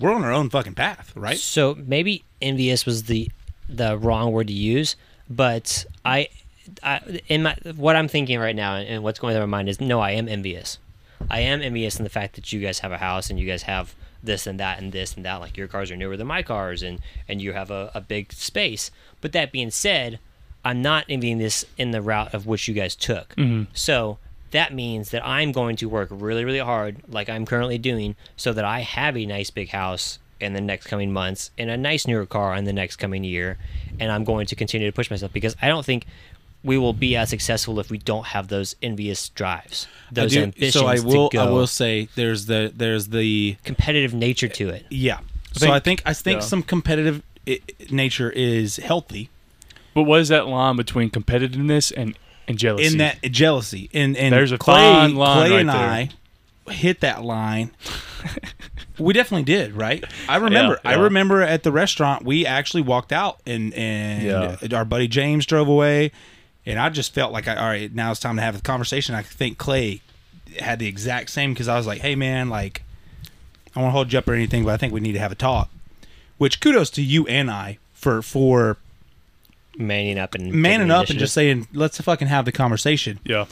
[0.01, 3.31] we're on our own fucking path right So maybe envious was the
[3.69, 4.97] the wrong word to use,
[5.31, 6.29] but I,
[6.83, 9.81] I in my what I'm thinking right now and what's going through my mind is
[9.81, 10.79] no, I am envious.
[11.31, 13.63] I am envious in the fact that you guys have a house and you guys
[13.63, 15.37] have this and that and this and that.
[15.37, 18.33] Like your cars are newer than my cars and and you have a, a big
[18.33, 18.91] space.
[19.21, 20.19] But that being said,
[20.65, 23.35] I'm not envying this in the route of which you guys took.
[23.37, 23.71] Mm-hmm.
[23.75, 24.19] So
[24.53, 28.53] that means that I'm going to work really, really hard, like I'm currently doing, so
[28.53, 32.07] that I have a nice big house in the next coming months and a nice
[32.07, 33.59] newer car in the next coming year.
[33.99, 36.07] And I'm going to continue to push myself because I don't think
[36.65, 40.75] we will be as successful if we don't have those envious drives, those do- ambitions
[40.75, 41.45] so I will to go.
[41.47, 44.87] I will say there's the there's the competitive nature to it.
[44.91, 45.19] yeah.
[45.53, 46.47] so think- I think I think yeah.
[46.47, 47.23] some competitive
[47.91, 49.29] nature is healthy
[49.95, 52.87] But what is that line between competitiveness and, and jealousy?
[52.87, 55.77] in that jealousy and and There's a Clay, fine line Clay right and there.
[56.69, 57.73] I hit that line.
[58.99, 60.05] we definitely did, right?
[60.29, 60.79] I remember.
[60.85, 61.01] I yeah.
[61.03, 64.77] remember at the restaurant we actually walked out and and Yeah.
[64.79, 66.13] our buddy James drove away,
[66.67, 69.15] and I just felt like I, all right, now it's time to have the conversation.
[69.15, 70.01] I think Clay
[70.59, 72.83] had the exact same because I was like, hey man, like
[73.25, 75.19] I don't want to hold you up or anything, but I think we need to
[75.19, 75.71] have a talk.
[76.39, 78.77] Which kudos to you and I for for
[79.79, 83.19] Manning up and manning up and just saying let's fucking have the conversation.
[83.25, 83.47] yeah.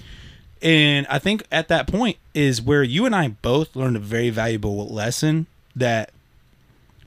[0.61, 4.29] And I think at that point is where you and I both learned a very
[4.29, 6.11] valuable lesson that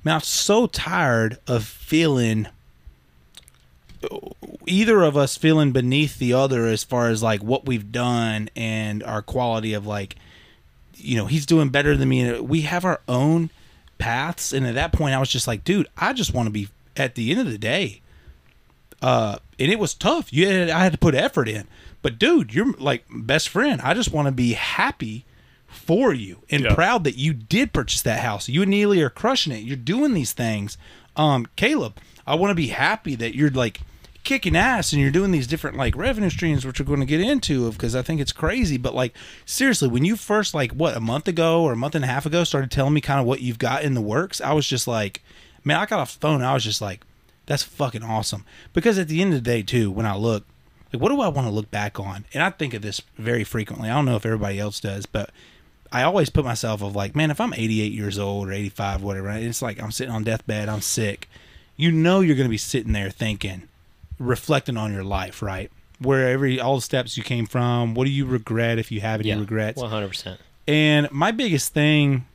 [0.04, 2.48] man, I'm so tired of feeling
[4.67, 9.04] either of us feeling beneath the other as far as like what we've done and
[9.04, 10.15] our quality of like
[10.95, 13.49] you know, he's doing better than me and we have our own
[13.97, 16.69] paths and at that point I was just like, dude, I just want to be
[16.95, 18.02] at the end of the day
[19.02, 20.32] uh, and it was tough.
[20.32, 21.67] You had, I had to put effort in.
[22.02, 23.82] But dude, you're like best friend.
[23.82, 25.26] I just want to be happy
[25.67, 26.73] for you and Yeah.
[26.76, 28.47] proud that you did purchase that house.
[28.47, 29.63] You and Neely are crushing it.
[29.63, 30.78] You're doing these things.
[31.15, 33.82] Um, Caleb, I want to be happy that you're like
[34.23, 37.21] kicking ass and you're doing these different like revenue streams, which we're going to get
[37.21, 38.77] into because I think it's crazy.
[38.77, 42.03] But like seriously, when you first like what a month ago or a month and
[42.03, 44.53] a half ago started telling me kind of what you've got in the works, I
[44.53, 45.21] was just like,
[45.63, 46.41] man, I got off the phone.
[46.41, 47.03] I was just like,
[47.45, 48.45] that's fucking awesome.
[48.73, 50.45] Because at the end of the day, too, when I look,
[50.91, 52.25] like, what do I want to look back on?
[52.33, 53.89] And I think of this very frequently.
[53.89, 55.31] I don't know if everybody else does, but
[55.91, 59.29] I always put myself of like, man, if I'm 88 years old or 85, whatever.
[59.31, 61.29] It's like I'm sitting on deathbed, I'm sick.
[61.75, 63.67] You know, you're going to be sitting there thinking,
[64.19, 65.71] reflecting on your life, right?
[65.99, 67.93] Where every all the steps you came from.
[67.93, 69.80] What do you regret if you have any yeah, regrets?
[69.80, 70.39] One hundred percent.
[70.67, 72.26] And my biggest thing,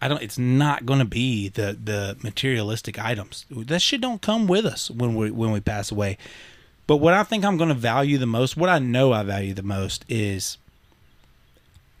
[0.00, 0.22] I don't.
[0.22, 3.46] It's not going to be the the materialistic items.
[3.50, 6.18] That shit don't come with us when we when we pass away.
[6.86, 9.52] But what I think I'm going to value the most, what I know I value
[9.52, 10.56] the most, is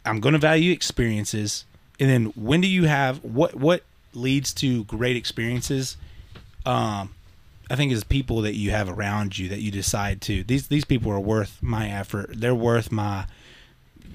[0.04, 1.64] I'm going to value experiences.
[2.00, 3.82] And then when do you have what what
[4.14, 5.96] leads to great experiences?
[6.64, 7.14] Um,
[7.70, 10.84] I think is people that you have around you that you decide to these these
[10.84, 12.30] people are worth my effort.
[12.34, 13.26] They're worth my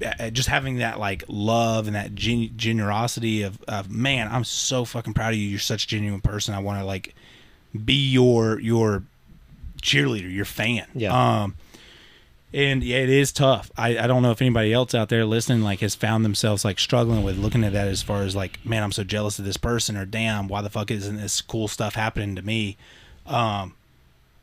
[0.03, 4.85] uh, just having that like love and that gen- generosity of, of man i'm so
[4.85, 5.47] fucking proud of you.
[5.47, 6.55] You're such a genuine person.
[6.55, 7.15] I want to like
[7.85, 9.03] be your your
[9.81, 10.87] cheerleader your fan.
[10.95, 11.41] Yeah.
[11.43, 11.55] um
[12.53, 13.71] and yeah it is tough.
[13.77, 16.79] I, I don't know if anybody else out there listening like has found themselves like
[16.79, 19.57] struggling with looking at that as far as like man i'm so jealous of this
[19.57, 22.77] person or damn why the fuck isn't this cool stuff happening to me
[23.25, 23.73] um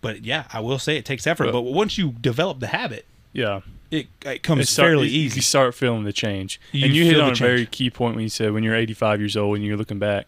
[0.01, 3.05] but yeah i will say it takes effort But- but once you develop the habit
[3.33, 3.61] Yeah.
[3.91, 6.95] it, it comes It start- fairly you- easy You start feeling the change, You and
[6.95, 9.57] you hit on a very key point when you said when you're 85 years old
[9.57, 10.27] and you're looking back.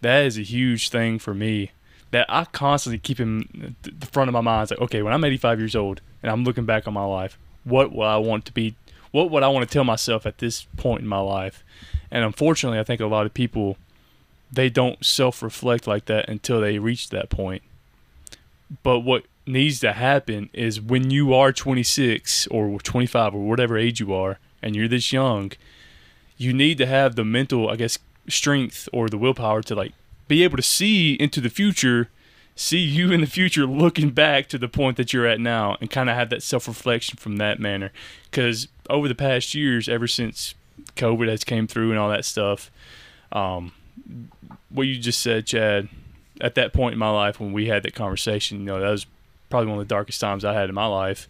[0.00, 1.70] That is a huge thing for me.
[2.10, 4.64] That I constantly keep in the front of my mind.
[4.64, 7.38] It's like, okay, when I'm 85 years old and I'm looking back on my life,
[7.64, 8.74] what will I want to be?
[9.10, 11.64] What would I want to tell myself at this point in my life?
[12.10, 13.76] And unfortunately, I think a lot of people
[14.52, 17.62] they don't self-reflect like that until they reach that point.
[18.82, 24.00] But what needs to happen is when you are 26 or 25 or whatever age
[24.00, 25.52] you are and you're this young,
[26.36, 27.98] you need to have the mental, I guess,
[28.28, 29.92] strength or the willpower to like
[30.28, 32.08] be able to see into the future,
[32.56, 35.90] see you in the future looking back to the point that you're at now and
[35.90, 37.92] kind of have that self-reflection from that manner.
[38.32, 40.54] Cuz over the past years ever since
[40.96, 42.70] COVID has came through and all that stuff,
[43.32, 43.72] um
[44.70, 45.88] what you just said, Chad,
[46.40, 49.06] at that point in my life when we had that conversation, you know, that was
[49.50, 51.28] probably one of the darkest times I had in my life.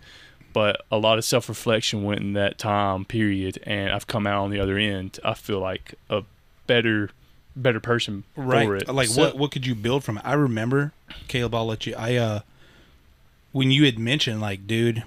[0.53, 4.45] But a lot of self reflection went in that time period, and I've come out
[4.45, 5.19] on the other end.
[5.25, 6.23] I feel like a
[6.69, 7.11] better,
[7.57, 8.89] better person right for it.
[8.89, 10.93] like So- what what could you build from it i remember
[11.29, 12.41] caleb i'll let you i uh
[13.53, 15.05] when you had mentioned like dude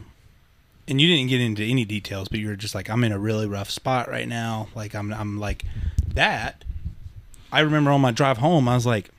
[0.88, 3.20] and you didn't get into any details but you were just like i'm in a
[3.20, 5.66] really rough spot right now like i'm i'm like
[6.08, 6.64] that
[7.52, 9.10] i remember on my drive home i was like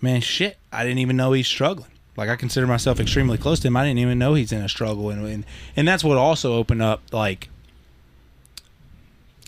[0.00, 3.66] man shit i didn't even know he's struggling like i consider myself extremely close to
[3.68, 5.44] him i didn't even know he's in a struggle and and,
[5.76, 7.48] and that's what also opened up like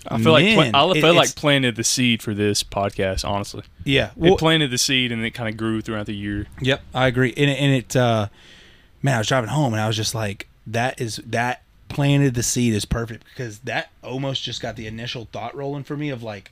[0.06, 3.22] I feel like Man, pla- I it- feel like planted the seed for this podcast.
[3.28, 6.46] Honestly, yeah well, it planted the seed, and it kind of grew throughout the year.
[6.62, 7.34] Yep, I agree.
[7.36, 8.28] And, it- and it, uh,
[9.02, 12.42] man, I was driving home and I was just like, that is that planted the
[12.42, 16.22] seed is perfect because that almost just got the initial thought rolling for me of
[16.22, 16.50] like,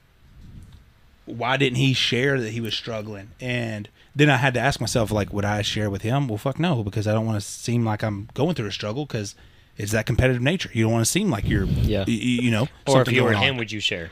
[1.36, 3.30] why didn't he share that he was struggling?
[3.40, 6.28] And then I had to ask myself, like, would I share with him?
[6.28, 9.06] Well, fuck no, because I don't want to seem like I'm going through a struggle
[9.06, 9.34] because
[9.76, 10.70] it's that competitive nature.
[10.72, 12.00] You don't want to seem like you're, Yeah.
[12.00, 13.48] y- y- you know, Or if you were going on.
[13.50, 14.10] him, would you share?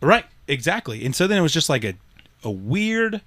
[0.00, 1.04] Right, exactly.
[1.04, 1.94] And so then it was just like a
[2.44, 3.20] a weird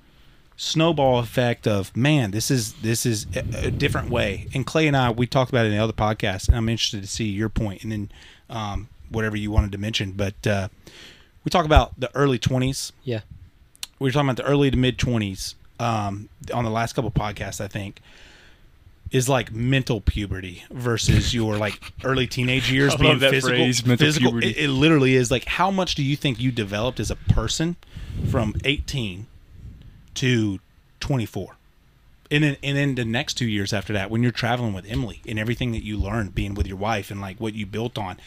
[0.58, 4.48] snowball effect of man, this is this is a, a different way.
[4.54, 7.02] And Clay and I we talked about it in the other podcast, and I'm interested
[7.02, 8.12] to see your point and then
[8.50, 10.12] um, whatever you wanted to mention.
[10.14, 10.70] But uh,
[11.44, 12.92] we talk about the early 20s.
[13.04, 13.22] Yeah.
[14.00, 17.62] We were talking about the early to mid 20s um, on the last couple podcasts,
[17.62, 18.02] I think.
[19.12, 23.50] Is like mental puberty versus your like early teenage years being physical.
[23.58, 24.38] phrase, physical.
[24.38, 27.76] It, it literally is like how much do you think you developed as a person
[28.30, 29.28] from 18
[30.14, 30.60] to
[31.02, 31.58] 24
[32.30, 35.22] and then and then the next two years after that when you're traveling with emily
[35.28, 38.18] and everything that you learned being with your wife and like what you built on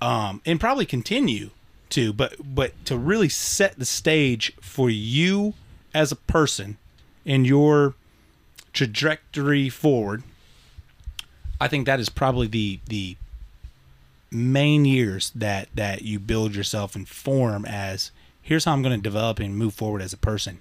[0.00, 1.50] um and probably continue
[1.90, 5.54] to but but to really set the stage for you
[5.94, 6.76] as a person
[7.26, 7.94] and your
[8.72, 10.22] trajectory forward
[11.60, 13.16] i think that is probably the the
[14.30, 18.10] main years that that you build yourself and form as
[18.42, 20.60] here's how I'm going to develop and move forward as a person.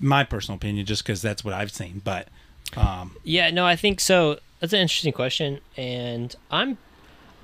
[0.00, 2.00] My personal opinion, just because that's what I've seen.
[2.04, 2.28] But
[2.76, 4.38] um, Yeah, no, I think so.
[4.60, 6.78] That's an interesting question, and I'm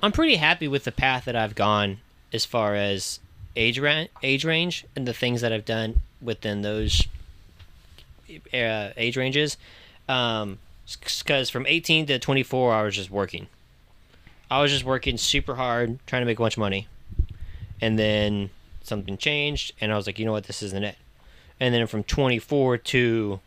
[0.01, 1.99] I'm pretty happy with the path that I've gone
[2.33, 3.19] as far as
[3.55, 7.07] age ra- age range and the things that I've done within those
[8.53, 9.57] uh, age ranges.
[10.07, 10.59] Um,
[10.99, 13.47] because from 18 to 24, I was just working.
[14.49, 16.87] I was just working super hard, trying to make a bunch of money,
[17.81, 18.51] and then
[18.83, 20.97] something changed, and I was like, you know what, this isn't it.
[21.59, 23.39] And then from 24 to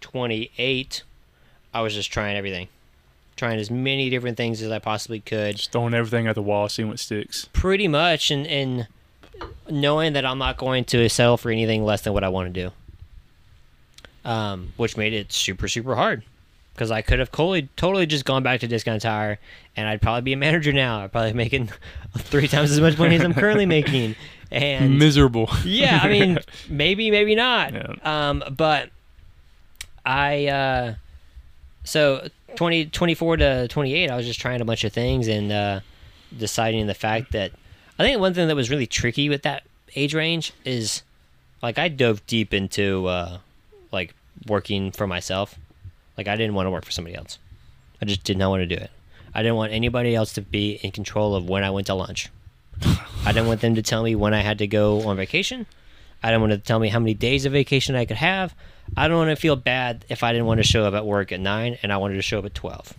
[0.00, 1.02] 28,
[1.72, 2.68] I was just trying everything,
[3.36, 6.68] trying as many different things as I possibly could, Just throwing everything at the wall,
[6.68, 7.48] seeing what sticks.
[7.52, 8.88] pretty much, and and
[9.68, 12.62] knowing that I'm not going to settle for anything less than what I want to
[12.68, 12.72] do.
[14.24, 16.24] Um, which made it super super hard,
[16.74, 19.38] because I could have totally totally just gone back to discount tire,
[19.76, 21.04] and I'd probably be a manager now.
[21.04, 21.70] I'd probably making
[22.18, 24.16] three times as much money as I'm currently making,
[24.50, 25.48] and Miserable.
[25.64, 27.72] yeah, I mean, maybe, maybe not.
[27.72, 27.94] Yeah.
[28.02, 28.90] Um, but
[30.04, 30.94] I, uh,
[31.84, 35.80] so 20, 24 to 28, I was just trying a bunch of things and uh,
[36.36, 37.52] deciding the fact that
[37.98, 41.02] I think one thing that was really tricky with that age range is
[41.62, 43.38] like I dove deep into uh,
[43.92, 44.14] like
[44.46, 45.58] working for myself.
[46.16, 47.38] Like I didn't want to work for somebody else.
[48.00, 48.90] I just did not want to do it.
[49.34, 52.30] I didn't want anybody else to be in control of when I went to lunch.
[52.82, 55.66] I didn't want them to tell me when I had to go on vacation.
[56.26, 58.52] I didn't want to tell me how many days of vacation I could have.
[58.96, 61.30] I don't want to feel bad if I didn't want to show up at work
[61.30, 62.92] at nine and I wanted to show up at twelve.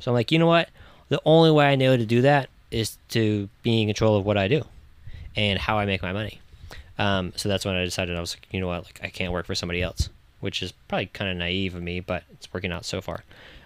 [0.00, 0.70] So I'm like, you know what?
[1.10, 4.38] The only way I know to do that is to be in control of what
[4.38, 4.64] I do
[5.36, 6.40] and how I make my money.
[6.98, 8.84] Um, so that's when I decided I was like, you know what?
[8.84, 10.08] Like I can't work for somebody else,
[10.40, 13.22] which is probably kind of naive of me, but it's working out so far.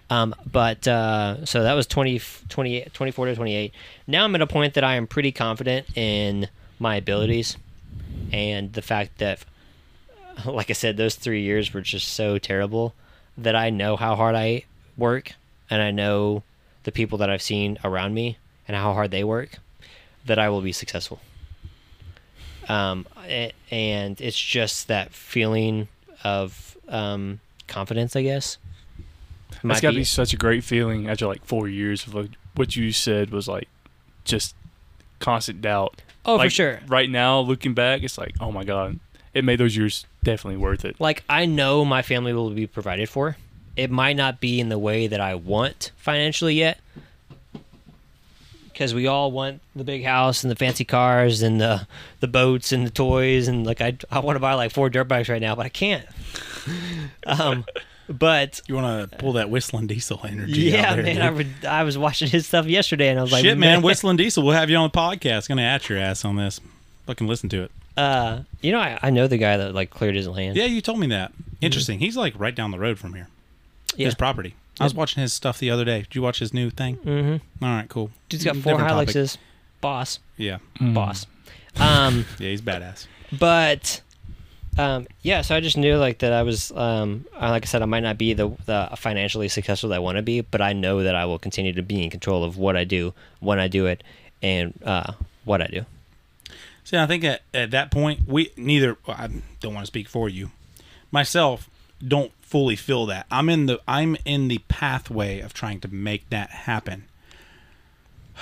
[0.09, 3.73] Um, but uh, so that was 20, 28, 24 to 28.
[4.05, 7.55] Now I'm at a point that I am pretty confident in my abilities
[8.31, 9.39] and the fact that,
[10.45, 12.93] like I said, those three years were just so terrible
[13.37, 14.65] that I know how hard I
[14.97, 15.33] work
[15.69, 16.43] and I know
[16.83, 19.59] the people that I've seen around me and how hard they work
[20.25, 21.19] that I will be successful.
[22.69, 23.05] Um,
[23.69, 25.87] and it's just that feeling
[26.23, 28.57] of um, confidence, I guess.
[29.51, 32.13] It's Might got to be- be such a great feeling after like four years of
[32.13, 33.67] like what you said was like
[34.23, 34.55] just
[35.19, 36.01] constant doubt.
[36.25, 36.79] Oh, like, for sure.
[36.87, 38.99] Right now, looking back, it's like, oh my god,
[39.33, 40.99] it made those years definitely worth it.
[40.99, 43.37] like I know my family will be provided for.
[43.75, 46.79] It might not be in the way that I want financially yet,
[48.71, 51.87] because we all want the big house and the fancy cars and the
[52.19, 55.05] the boats and the toys and like I I want to buy like four dirt
[55.05, 56.05] bikes right now, but I can't.
[57.25, 57.65] um,
[58.11, 60.61] but you want to pull that WhistlinDiesel energy?
[60.61, 61.23] yeah, out there, man, dude.
[61.23, 64.43] I, would, I was watching his stuff yesterday and I was like, Shit, man, WhistlinDiesel.
[64.43, 65.47] We'll have you on the podcast.
[65.47, 66.59] Gonna at your ass on this.
[67.07, 67.71] Fucking listen to it.
[67.97, 70.55] Uh, you know, I, I know the guy that like cleared his land.
[70.55, 71.31] Yeah, you told me that.
[71.59, 71.99] Interesting.
[71.99, 73.27] He's like right down the road from here.
[73.95, 74.05] Yeah.
[74.05, 74.55] His property.
[74.79, 76.01] I was watching his stuff the other day.
[76.03, 76.97] Did you watch his new thing?
[76.97, 77.63] Mm-hmm.
[77.63, 78.09] All right, cool.
[78.29, 79.09] Dude's got four Different.
[79.09, 79.37] Hiluxes.
[79.81, 81.25] Boss, Yeah, boss.
[81.79, 82.25] Um.
[82.39, 83.07] yeah, he's badass.
[83.37, 84.01] but
[84.77, 87.85] um, yeah, so I just knew like that I was um, like I said, I
[87.85, 91.03] might not be the, the financially successful that I want to be, but I know
[91.03, 93.85] that I will continue to be in control of what I do, when I do
[93.87, 94.03] it,
[94.41, 95.13] and uh,
[95.43, 95.85] what I do.
[96.83, 98.97] See, I think at, at that point, we neither.
[99.07, 100.51] I don't want to speak for you,
[101.11, 101.69] myself.
[102.05, 103.27] Don't fully feel that.
[103.29, 107.05] I'm in the I'm in the pathway of trying to make that happen.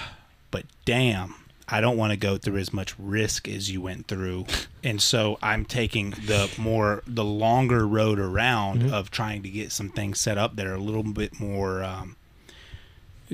[0.52, 1.36] But damn,
[1.72, 4.46] I don't want to go through as much risk as you went through,
[4.84, 8.94] and so I'm taking the more the longer road around Mm-hmm.
[8.94, 11.84] of trying to get some things set up that are a little bit more.
[11.84, 12.16] Um,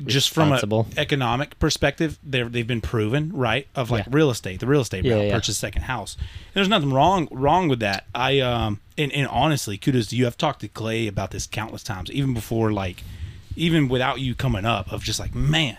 [0.05, 4.11] just from an economic perspective, they've been proven right of like Yeah.
[4.13, 5.33] real estate, the real estate Yeah, yeah.
[5.33, 6.17] purchase second house.
[6.19, 8.03] And there's nothing wrong wrong with that.
[8.13, 10.27] I um and, and honestly, kudos to you.
[10.27, 13.03] I've talked to Clay about this countless times, even before like,
[13.55, 15.77] even without you coming up, of just like, man,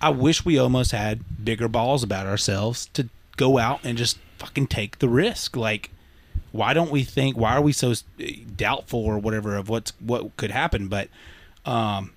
[0.00, 4.68] I wish we almost had bigger balls about ourselves to go out and just fucking
[4.68, 5.56] take the risk.
[5.56, 5.90] Like,
[6.52, 7.36] why don't we think?
[7.36, 7.94] Why are we so
[8.56, 10.88] doubtful or whatever of what's what could happen?
[10.88, 11.08] But,
[11.64, 12.12] um,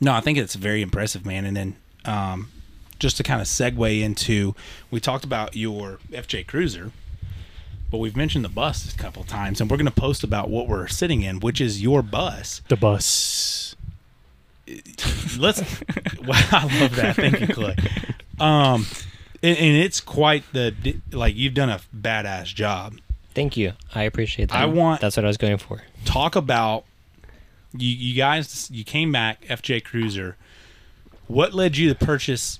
[0.00, 1.44] no, I think it's very impressive, man.
[1.44, 2.50] And then, um,
[2.98, 4.54] just to kind of segue into,
[4.90, 6.92] we talked about your FJ Cruiser,
[7.90, 10.68] but we've mentioned the bus a couple times, and we're going to post about what
[10.68, 12.62] we're sitting in, which is your bus.
[12.68, 13.76] The bus.
[15.38, 15.60] Let's.
[16.24, 17.16] wow, I love that.
[17.16, 17.76] Thank you, Clay.
[18.40, 18.86] Um,
[19.42, 20.74] and, and it's quite the
[21.10, 22.94] like you've done a badass job.
[23.34, 23.72] Thank you.
[23.94, 24.58] I appreciate that.
[24.58, 25.82] I want- That's what I was going for.
[26.04, 26.84] Talk about
[27.72, 27.88] you.
[27.88, 30.36] You guys, you came back FJ Cruiser.
[31.28, 32.58] What led you to purchase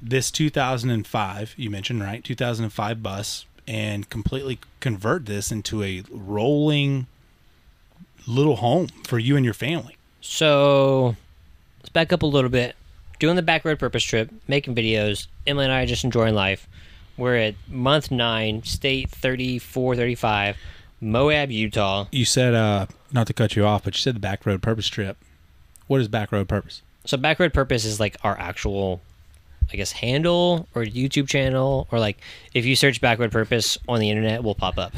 [0.00, 1.54] this 2005?
[1.58, 7.08] You mentioned right, 2005 bus, and completely convert this into a rolling
[8.26, 9.96] little home for you and your family.
[10.22, 11.16] So let's
[11.96, 12.76] back up a little bit.
[13.20, 15.28] Doing the back road purpose trip, making videos.
[15.46, 16.68] Emily and I are just enjoying life.
[17.16, 20.58] We're at month nine, state 34, 35,
[21.00, 22.06] Moab, Utah.
[22.12, 24.88] You said, uh, not to cut you off, but you said the back road purpose
[24.88, 25.16] trip.
[25.86, 26.82] What is back road purpose?
[27.06, 29.00] So back road purpose is like our actual,
[29.72, 32.18] I guess, handle or YouTube channel, or like
[32.52, 34.92] if you search back road purpose on the internet, will pop up,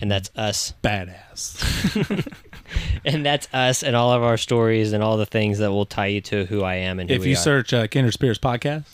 [0.00, 2.32] and that's us, Badass.
[3.04, 6.06] and that's us, and all of our stories and all the things that will tie
[6.06, 7.36] you to who I am and who if we you are.
[7.36, 8.84] search uh, Kindred Spirits podcast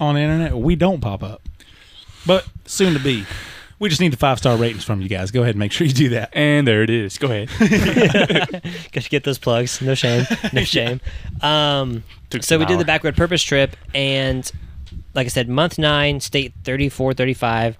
[0.00, 1.42] on the internet, we don't pop up,
[2.26, 3.24] but soon to be.
[3.78, 5.30] We just need the five star ratings from you guys.
[5.30, 6.28] Go ahead and make sure you do that.
[6.34, 7.16] And there it is.
[7.16, 7.48] Go ahead.
[8.92, 9.80] Got to get those plugs.
[9.80, 10.26] No shame.
[10.52, 11.00] No shame.
[11.40, 12.02] Um,
[12.42, 12.78] so an we did hour.
[12.78, 14.50] the back road purpose trip, and
[15.14, 17.78] like I said, month nine, state 34, 35.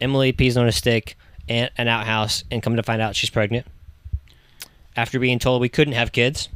[0.00, 1.16] Emily pees on a stick
[1.46, 3.66] and an outhouse, and come to find out she's pregnant.
[4.96, 6.48] After being told we couldn't have kids,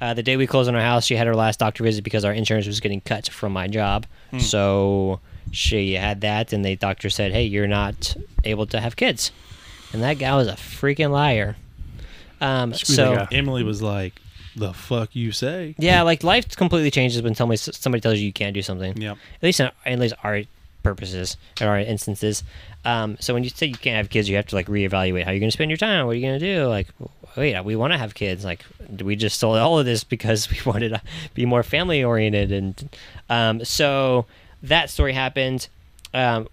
[0.00, 2.24] uh, the day we closed on our house, she had her last doctor visit because
[2.24, 4.06] our insurance was getting cut from my job.
[4.38, 5.20] So
[5.52, 9.32] she had that, and the doctor said, "Hey, you're not able to have kids."
[9.92, 11.56] And that guy was a freaking liar.
[12.40, 13.26] Um, so.
[13.32, 14.20] Emily was like,
[14.56, 18.32] "The fuck you say?" yeah, like life completely changes when somebody somebody tells you you
[18.32, 19.00] can't do something.
[19.00, 19.16] Yep.
[19.36, 20.42] At least in, at least our
[20.82, 22.44] purposes or our instances.
[22.84, 25.30] Um, so when you say you can't have kids, you have to like reevaluate how
[25.30, 26.06] you're going to spend your time.
[26.06, 26.66] What are you going to do?
[26.66, 26.88] Like,
[27.36, 28.44] wait, we want to have kids.
[28.44, 28.64] Like,
[29.00, 31.02] we just sold all of this because we wanted to
[31.34, 32.88] be more family oriented, and
[33.28, 34.26] um, so
[34.62, 35.68] that story happened.
[36.14, 36.48] Um,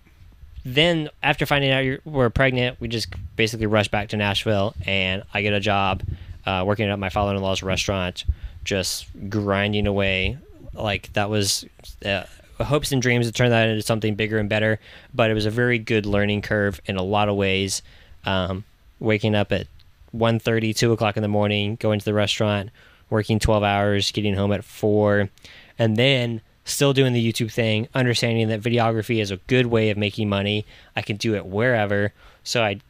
[0.66, 5.24] then after finding out you're, we're pregnant, we just basically rushed back to Nashville, and
[5.34, 6.04] I get a job
[6.46, 8.26] uh, working at my father-in-law's restaurant,
[8.64, 10.38] just grinding away.
[10.74, 11.66] Like that was
[12.06, 12.24] uh,
[12.60, 14.80] hopes and dreams to turn that into something bigger and better,
[15.14, 17.82] but it was a very good learning curve in a lot of ways.
[18.26, 18.64] Um,
[19.00, 19.68] waking up at
[20.16, 22.70] 1.30, 2 o'clock in the morning, going to the restaurant,
[23.10, 25.30] working 12 hours, getting home at 4,
[25.78, 29.98] and then still doing the YouTube thing, understanding that videography is a good way of
[29.98, 30.66] making money.
[30.96, 32.14] I can do it wherever.
[32.44, 32.82] So I'd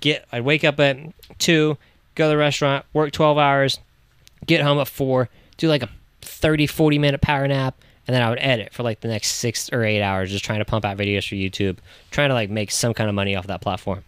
[0.00, 0.98] get I'd wake up at
[1.38, 1.76] 2,
[2.14, 3.78] go to the restaurant, work 12 hours,
[4.46, 5.88] get home at 4, do like a
[6.22, 7.76] 30 40 minute power nap
[8.10, 10.58] and then I would edit for like the next 6 or 8 hours just trying
[10.58, 11.78] to pump out videos for YouTube,
[12.10, 14.02] trying to like make some kind of money off that platform.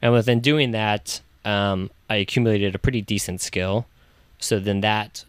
[0.00, 3.86] And within doing that, um, I accumulated a pretty decent skill.
[4.38, 5.24] So then that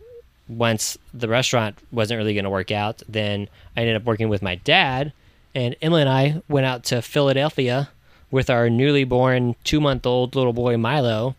[0.47, 4.41] once the restaurant wasn't really going to work out, then I ended up working with
[4.41, 5.13] my dad,
[5.55, 7.89] and Emily and I went out to Philadelphia
[8.31, 11.35] with our newly born two month old little boy Milo,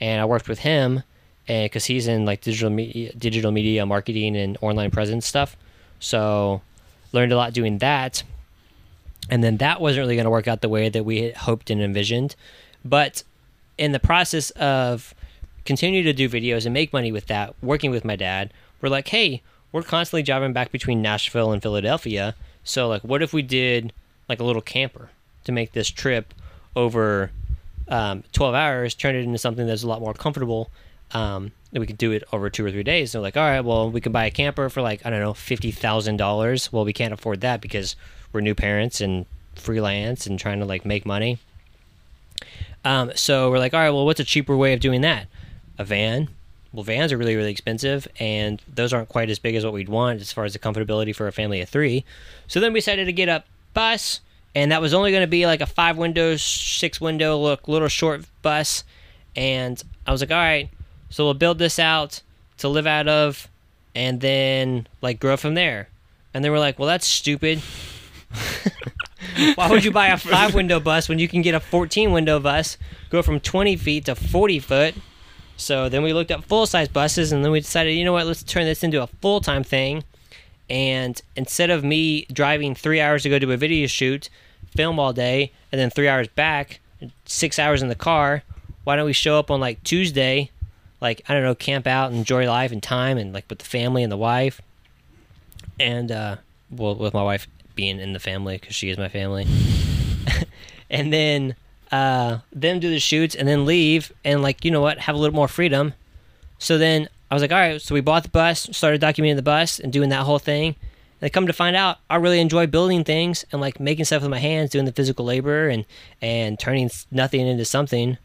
[0.00, 1.02] and I worked with him,
[1.46, 5.56] and because he's in like digital media, digital media marketing and online presence stuff,
[5.98, 6.62] so
[7.12, 8.22] learned a lot doing that.
[9.28, 11.70] And then that wasn't really going to work out the way that we had hoped
[11.70, 12.34] and envisioned,
[12.84, 13.22] but
[13.80, 15.14] in the process of
[15.64, 18.52] continue to do videos and make money with that, working with my dad,
[18.82, 22.34] we're like, hey, we're constantly driving back between Nashville and Philadelphia.
[22.62, 23.94] So like, what if we did
[24.28, 25.08] like a little camper
[25.44, 26.34] to make this trip
[26.76, 27.30] over
[27.88, 30.70] um, 12 hours, turn it into something that's a lot more comfortable.
[31.12, 33.12] Um, we could do it over two or three days.
[33.12, 35.34] So like, all right, well, we can buy a camper for like I don't know,
[35.34, 36.70] fifty thousand dollars.
[36.70, 37.96] Well, we can't afford that because
[38.32, 39.24] we're new parents and
[39.54, 41.38] freelance and trying to like make money.
[42.84, 45.26] Um, so we're like, all right, well, what's a cheaper way of doing that?
[45.78, 46.28] A van,
[46.72, 49.88] well, vans are really, really expensive, and those aren't quite as big as what we'd
[49.88, 52.04] want as far as the comfortability for a family of three.
[52.46, 53.42] So then we decided to get a
[53.74, 54.20] bus,
[54.54, 57.88] and that was only going to be like a five window, six window, look, little
[57.88, 58.84] short bus.
[59.34, 60.68] And I was like, all right,
[61.08, 62.22] so we'll build this out
[62.58, 63.48] to live out of,
[63.94, 65.88] and then like grow from there.
[66.32, 67.60] And then we're like, well, that's stupid.
[69.54, 72.40] Why would you buy a five window bus when you can get a 14 window
[72.40, 72.76] bus,
[73.10, 74.94] go from 20 feet to 40 foot?
[75.56, 78.26] So then we looked at full size buses and then we decided, you know what,
[78.26, 80.04] let's turn this into a full time thing.
[80.68, 84.30] And instead of me driving three hours to go to a video shoot,
[84.74, 86.80] film all day, and then three hours back,
[87.26, 88.42] six hours in the car,
[88.84, 90.50] why don't we show up on like Tuesday,
[91.00, 93.64] like, I don't know, camp out, and enjoy life and time, and like with the
[93.64, 94.60] family and the wife?
[95.78, 96.36] And, uh,
[96.70, 99.46] well, with my wife being in the family because she is my family.
[100.90, 101.54] and then
[101.90, 105.18] uh, them do the shoots and then leave and like you know what have a
[105.18, 105.94] little more freedom.
[106.58, 107.80] So then I was like, all right.
[107.80, 110.76] So we bought the bus, started documenting the bus and doing that whole thing.
[111.20, 114.22] And I come to find out, I really enjoy building things and like making stuff
[114.22, 115.84] with my hands, doing the physical labor and
[116.20, 118.18] and turning nothing into something.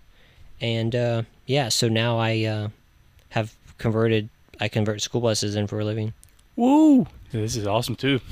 [0.61, 2.69] And uh, yeah, so now I uh,
[3.29, 4.29] have converted.
[4.59, 6.13] I convert school buses in for a living.
[6.55, 7.07] Woo!
[7.41, 8.19] This is awesome too.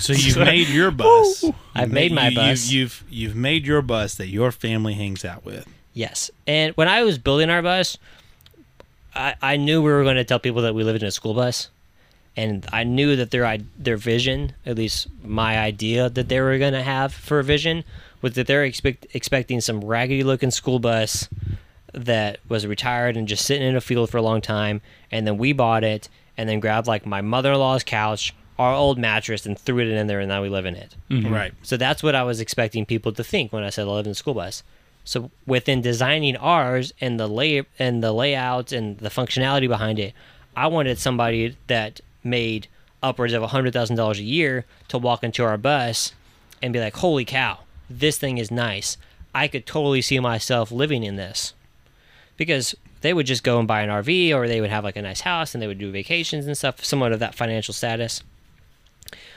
[0.00, 1.44] So you've made your bus.
[1.74, 2.70] I've made my you- bus.
[2.70, 5.66] You've, you've you've made your bus that your family hangs out with.
[5.92, 6.30] Yes.
[6.46, 7.98] And when I was building our bus,
[9.14, 11.34] I, I knew we were going to tell people that we lived in a school
[11.34, 11.68] bus.
[12.36, 16.72] And I knew that their their vision, at least my idea that they were going
[16.72, 17.84] to have for a vision,
[18.22, 21.28] was that they're expect, expecting some raggedy looking school bus
[21.92, 24.80] that was retired and just sitting in a field for a long time.
[25.10, 26.08] And then we bought it
[26.40, 29.88] and then grabbed like my mother in law's couch, our old mattress, and threw it
[29.88, 30.20] in there.
[30.20, 30.96] And now we live in it.
[31.10, 31.30] Mm-hmm.
[31.30, 31.52] Right.
[31.62, 34.12] So that's what I was expecting people to think when I said I live in
[34.12, 34.62] a school bus.
[35.04, 40.14] So within designing ours and the lay and the layout and the functionality behind it,
[40.56, 42.68] I wanted somebody that made
[43.02, 46.14] upwards of hundred thousand dollars a year to walk into our bus
[46.62, 47.58] and be like, "Holy cow,
[47.90, 48.96] this thing is nice!
[49.34, 51.52] I could totally see myself living in this."
[52.38, 55.02] Because they would just go and buy an RV, or they would have like a
[55.02, 58.22] nice house, and they would do vacations and stuff, somewhat of that financial status.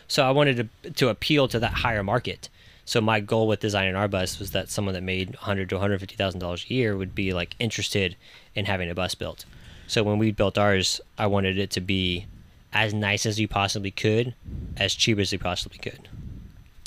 [0.08, 2.50] So I wanted to to appeal to that higher market.
[2.86, 5.82] So my goal with designing our bus was that someone that made hundred to one
[5.82, 8.16] hundred fifty thousand dollars a year would be like interested
[8.56, 9.46] in having a bus built.
[9.88, 12.26] So when we built ours, I wanted it to be
[12.74, 14.34] as nice as you possibly could,
[14.78, 16.10] as cheap as you possibly could.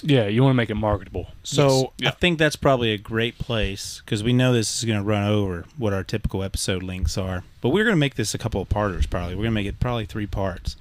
[0.02, 1.28] Yeah, you want to make it marketable.
[1.42, 2.12] So Yes.
[2.12, 5.26] I think that's probably a great place because we know this is going to run
[5.26, 7.44] over what our typical episode links are.
[7.60, 9.06] But we're going to make this a couple of parters.
[9.06, 10.76] Probably we're going to make it probably three parts.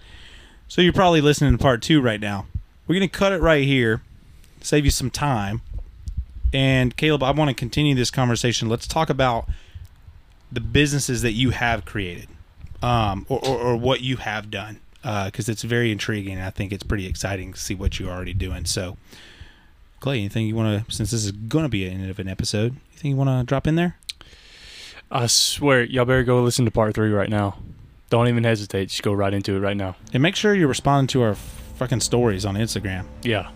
[0.67, 2.47] So you're probably listening to part two right now.
[2.87, 4.01] We're going to cut it right here,
[4.61, 5.61] save you some time.
[6.53, 8.69] And Caleb, I want to continue this conversation.
[8.69, 9.47] Let's talk about
[10.51, 12.27] the businesses that you have created,
[12.81, 16.33] um, or, or, or what you have done, Uh, because it's very intriguing.
[16.33, 18.65] And I think it's pretty exciting to see what you're already doing.
[18.65, 18.97] So.
[20.01, 22.27] Clay, anything you want to, since this is going to be an end of an
[22.27, 23.97] episode, anything you want to drop in there?
[25.11, 27.57] I swear, y'all better go listen to part three right now.
[28.09, 28.89] Don't even hesitate.
[28.89, 29.95] Just go right into it right now.
[30.13, 33.05] And make sure you're responding to our fucking stories on Instagram.
[33.23, 33.49] Yeah.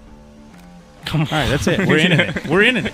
[1.05, 1.27] Come on.
[1.27, 1.87] All right, that's it.
[1.87, 2.47] We're in it.
[2.49, 2.93] We're in it.